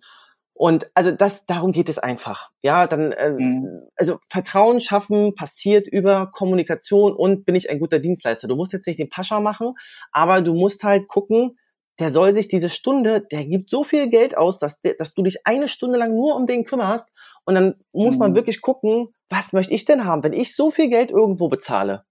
[0.52, 2.50] Und also das, darum geht es einfach.
[2.62, 3.88] Ja, dann, äh, mhm.
[3.96, 8.46] also Vertrauen schaffen passiert über Kommunikation und bin ich ein guter Dienstleister.
[8.46, 9.72] Du musst jetzt nicht den Pascha machen,
[10.12, 11.56] aber du musst halt gucken,
[12.00, 15.46] der soll sich diese Stunde, der gibt so viel Geld aus, dass, dass du dich
[15.46, 17.08] eine Stunde lang nur um den kümmerst.
[17.44, 18.20] Und dann muss mhm.
[18.20, 22.04] man wirklich gucken, was möchte ich denn haben, wenn ich so viel Geld irgendwo bezahle?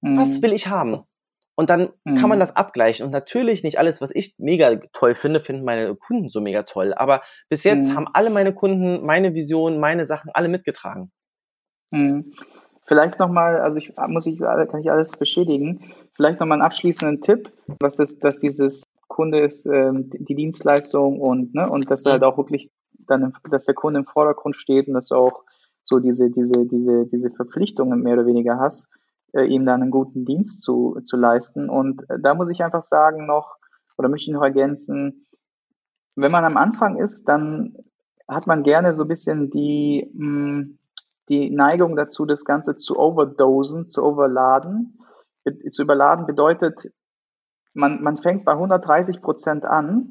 [0.00, 0.18] Mhm.
[0.18, 1.02] Was will ich haben?
[1.56, 2.16] Und dann mhm.
[2.16, 2.40] kann man mhm.
[2.40, 3.04] das abgleichen.
[3.04, 6.94] Und natürlich nicht alles, was ich mega toll finde, finden meine Kunden so mega toll.
[6.94, 7.96] Aber bis jetzt mhm.
[7.96, 11.10] haben alle meine Kunden meine Vision, meine Sachen alle mitgetragen.
[11.90, 12.32] Mhm.
[12.86, 15.92] Vielleicht nochmal, also ich muss ich, kann ich alles beschädigen.
[16.12, 17.50] Vielleicht nochmal einen abschließenden Tipp,
[17.80, 18.84] was ist, dass dieses
[19.16, 23.64] Kunde ist, ähm, die Dienstleistung und, ne, und dass du halt auch wirklich dann, dass
[23.64, 25.44] der Kunde im Vordergrund steht und dass du auch
[25.82, 28.92] so diese, diese, diese, diese Verpflichtungen mehr oder weniger hast
[29.32, 31.68] äh, ihm dann einen guten Dienst zu, zu leisten.
[31.68, 33.56] Und äh, da muss ich einfach sagen noch,
[33.98, 35.26] oder möchte ich noch ergänzen,
[36.14, 37.76] wenn man am Anfang ist, dann
[38.26, 40.78] hat man gerne so ein bisschen die, mh, hm,
[41.28, 44.98] die Neigung dazu, das Ganze zu overdosen, zu overladen.
[45.70, 46.92] Zu überladen bedeutet,
[47.76, 50.10] man, man fängt bei 130 Prozent an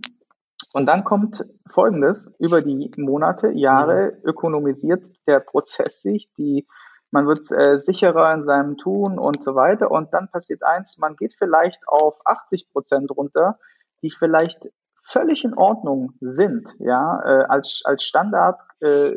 [0.74, 4.30] und dann kommt Folgendes, über die Monate, Jahre mhm.
[4.30, 6.68] ökonomisiert der Prozess sich, die
[7.12, 9.90] man wird äh, sicherer in seinem Tun und so weiter.
[9.90, 13.58] Und dann passiert eins, man geht vielleicht auf 80 Prozent runter,
[14.02, 14.70] die vielleicht
[15.02, 19.14] völlig in Ordnung sind, ja, äh, als, als Standard, äh,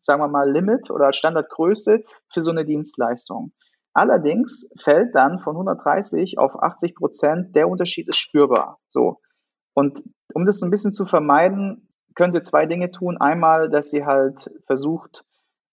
[0.00, 3.52] sagen wir mal, Limit oder als Standardgröße für so eine Dienstleistung.
[3.92, 8.78] Allerdings fällt dann von 130 auf 80 Prozent, der Unterschied ist spürbar.
[8.88, 9.18] So.
[9.74, 13.16] Und um das ein bisschen zu vermeiden, könnt ihr zwei Dinge tun.
[13.18, 15.24] Einmal, dass ihr halt versucht,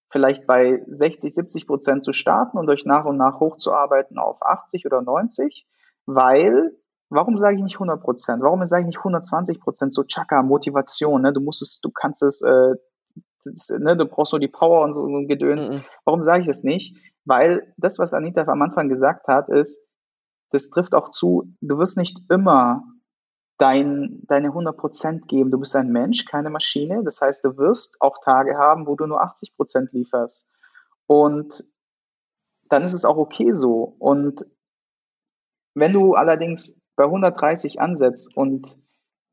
[0.09, 4.85] vielleicht bei 60, 70 Prozent zu starten und euch nach und nach hochzuarbeiten auf 80
[4.85, 5.67] oder 90,
[6.05, 6.71] weil,
[7.09, 8.41] warum sage ich nicht 100 Prozent?
[8.41, 9.93] Warum sage ich nicht 120 Prozent?
[9.93, 11.33] So Chaka, Motivation, ne?
[11.33, 12.75] du musst es, du kannst es, äh,
[13.51, 13.97] das, ne?
[13.97, 15.69] du brauchst nur die Power und so, so ein Gedöns.
[15.69, 15.83] Mhm.
[16.05, 16.97] Warum sage ich das nicht?
[17.25, 19.85] Weil das, was Anita am Anfang gesagt hat, ist,
[20.51, 22.83] das trifft auch zu, du wirst nicht immer
[23.57, 25.51] dein, deine 100 Prozent geben.
[25.51, 27.03] Du bist ein Mensch, keine Maschine.
[27.03, 30.49] Das heißt, du wirst auch Tage haben, wo du nur 80 Prozent lieferst.
[31.07, 31.65] Und
[32.69, 33.95] dann ist es auch okay so.
[33.99, 34.45] Und
[35.73, 38.77] wenn du allerdings bei 130 ansetzt und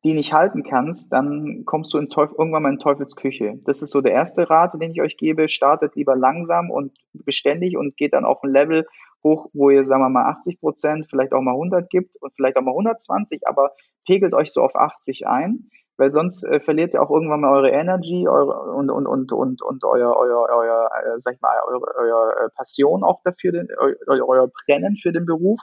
[0.05, 3.59] die nicht halten kannst, dann kommst du Teufel, irgendwann mal in Teufelsküche.
[3.65, 5.49] Das ist so der erste Rat, den ich euch gebe.
[5.49, 8.87] Startet lieber langsam und beständig und geht dann auf ein Level,
[9.25, 12.59] hoch, wo ihr, sagen wir mal, 80 Prozent, vielleicht auch mal 100 gibt und vielleicht
[12.59, 13.73] auch mal 120, aber
[14.07, 17.71] pegelt euch so auf 80 ein, weil sonst äh, verliert ihr auch irgendwann mal eure
[17.71, 21.87] Energy eure, und, und, und, und, und euer, euer, euer äh, sag ich mal, eure,
[21.97, 25.61] euer äh, Passion auch dafür, den, euer, euer Brennen für den Beruf.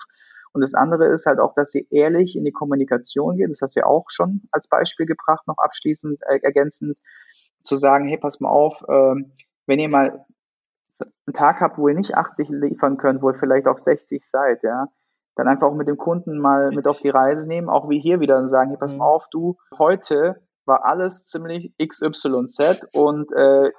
[0.54, 3.50] Und das andere ist halt auch, dass ihr ehrlich in die Kommunikation geht.
[3.50, 6.98] Das hast du ja auch schon als Beispiel gebracht, noch abschließend äh, ergänzend,
[7.64, 9.16] zu sagen, hey, pass mal auf, äh,
[9.68, 10.26] wenn ihr mal
[11.26, 14.64] einen Tag habt, wo ihr nicht 80 liefern könnt, wo ihr vielleicht auf 60 seid,
[14.64, 14.88] ja,
[15.36, 18.20] dann einfach auch mit dem Kunden mal mit auf die Reise nehmen, auch wie hier
[18.20, 19.00] wieder und sagen, hey, pass mhm.
[19.00, 23.72] mal auf, du, heute war alles ziemlich XYZ und äh,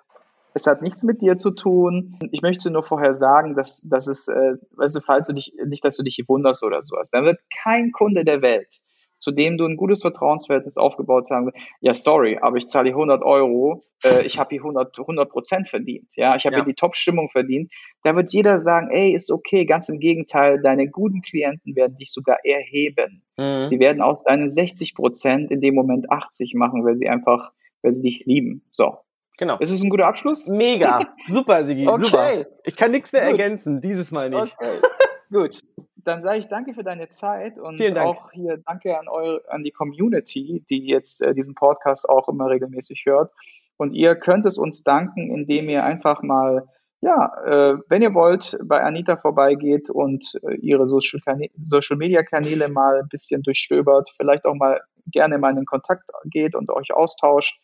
[0.55, 2.19] es hat nichts mit dir zu tun.
[2.31, 5.97] Ich möchte nur vorher sagen, dass, dass es, äh, also falls du dich, nicht, dass
[5.97, 8.81] du dich wunderst oder sowas, dann wird kein Kunde der Welt
[9.23, 13.23] zu dem du ein gutes Vertrauensverhältnis aufgebaut sagen, ja, sorry, aber ich zahle hier 100
[13.23, 16.65] Euro, äh, ich habe hier 100, 100 Prozent verdient, ja, ich habe ja.
[16.65, 17.73] hier die Top-Stimmung verdient.
[18.03, 22.11] Da wird jeder sagen, ey, ist okay, ganz im Gegenteil, deine guten Klienten werden dich
[22.11, 23.23] sogar erheben.
[23.39, 23.71] Mhm.
[23.71, 27.95] Die werden aus deinen 60 Prozent in dem Moment 80 machen, weil sie einfach, weil
[27.95, 28.65] sie dich lieben.
[28.73, 28.97] So.
[29.43, 29.59] Genau.
[29.59, 30.47] Ist es ein guter Abschluss?
[30.47, 31.01] Mega.
[31.29, 31.89] Super, Sigi.
[31.89, 32.01] Okay.
[32.01, 32.29] Super.
[32.63, 33.41] Ich kann nichts mehr Gut.
[33.41, 34.57] ergänzen, dieses Mal nicht.
[34.57, 34.81] Okay.
[35.33, 35.61] Gut
[36.05, 39.71] dann sage ich danke für deine Zeit und auch hier danke an eure, an die
[39.71, 43.33] Community, die jetzt äh, diesen Podcast auch immer regelmäßig hört.
[43.77, 46.67] Und ihr könnt es uns danken, indem ihr einfach mal,
[47.01, 51.21] ja, äh, wenn ihr wollt, bei Anita vorbeigeht und äh, ihre Social,
[51.57, 56.05] Social Media Kanäle mal ein bisschen durchstöbert, vielleicht auch mal gerne mal in den Kontakt
[56.25, 57.61] geht und euch austauscht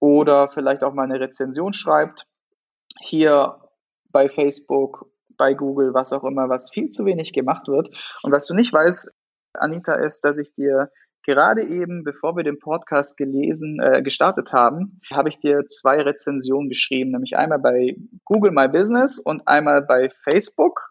[0.00, 2.26] oder vielleicht auch mal eine Rezension schreibt.
[2.98, 3.60] Hier
[4.10, 7.88] bei Facebook bei Google, was auch immer, was viel zu wenig gemacht wird.
[8.22, 9.14] Und was du nicht weißt,
[9.54, 10.90] Anita, ist, dass ich dir
[11.24, 16.68] gerade eben, bevor wir den Podcast gelesen, äh, gestartet haben, habe ich dir zwei Rezensionen
[16.68, 20.89] geschrieben, nämlich einmal bei Google My Business und einmal bei Facebook.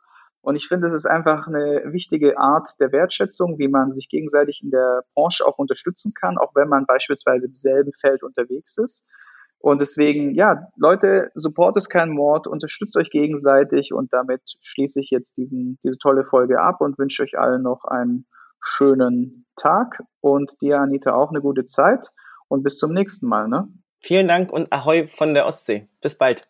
[0.49, 4.63] Und ich finde, es ist einfach eine wichtige Art der Wertschätzung, wie man sich gegenseitig
[4.63, 9.07] in der Branche auch unterstützen kann, auch wenn man beispielsweise im selben Feld unterwegs ist.
[9.59, 15.11] Und deswegen, ja, Leute, Support ist kein Mord, unterstützt euch gegenseitig und damit schließe ich
[15.11, 18.25] jetzt diesen, diese tolle Folge ab und wünsche euch allen noch einen
[18.59, 22.07] schönen Tag und dir, Anita, auch eine gute Zeit
[22.47, 23.47] und bis zum nächsten Mal.
[23.49, 23.67] Ne?
[23.99, 25.87] Vielen Dank und Ahoi von der Ostsee.
[26.01, 26.49] Bis bald.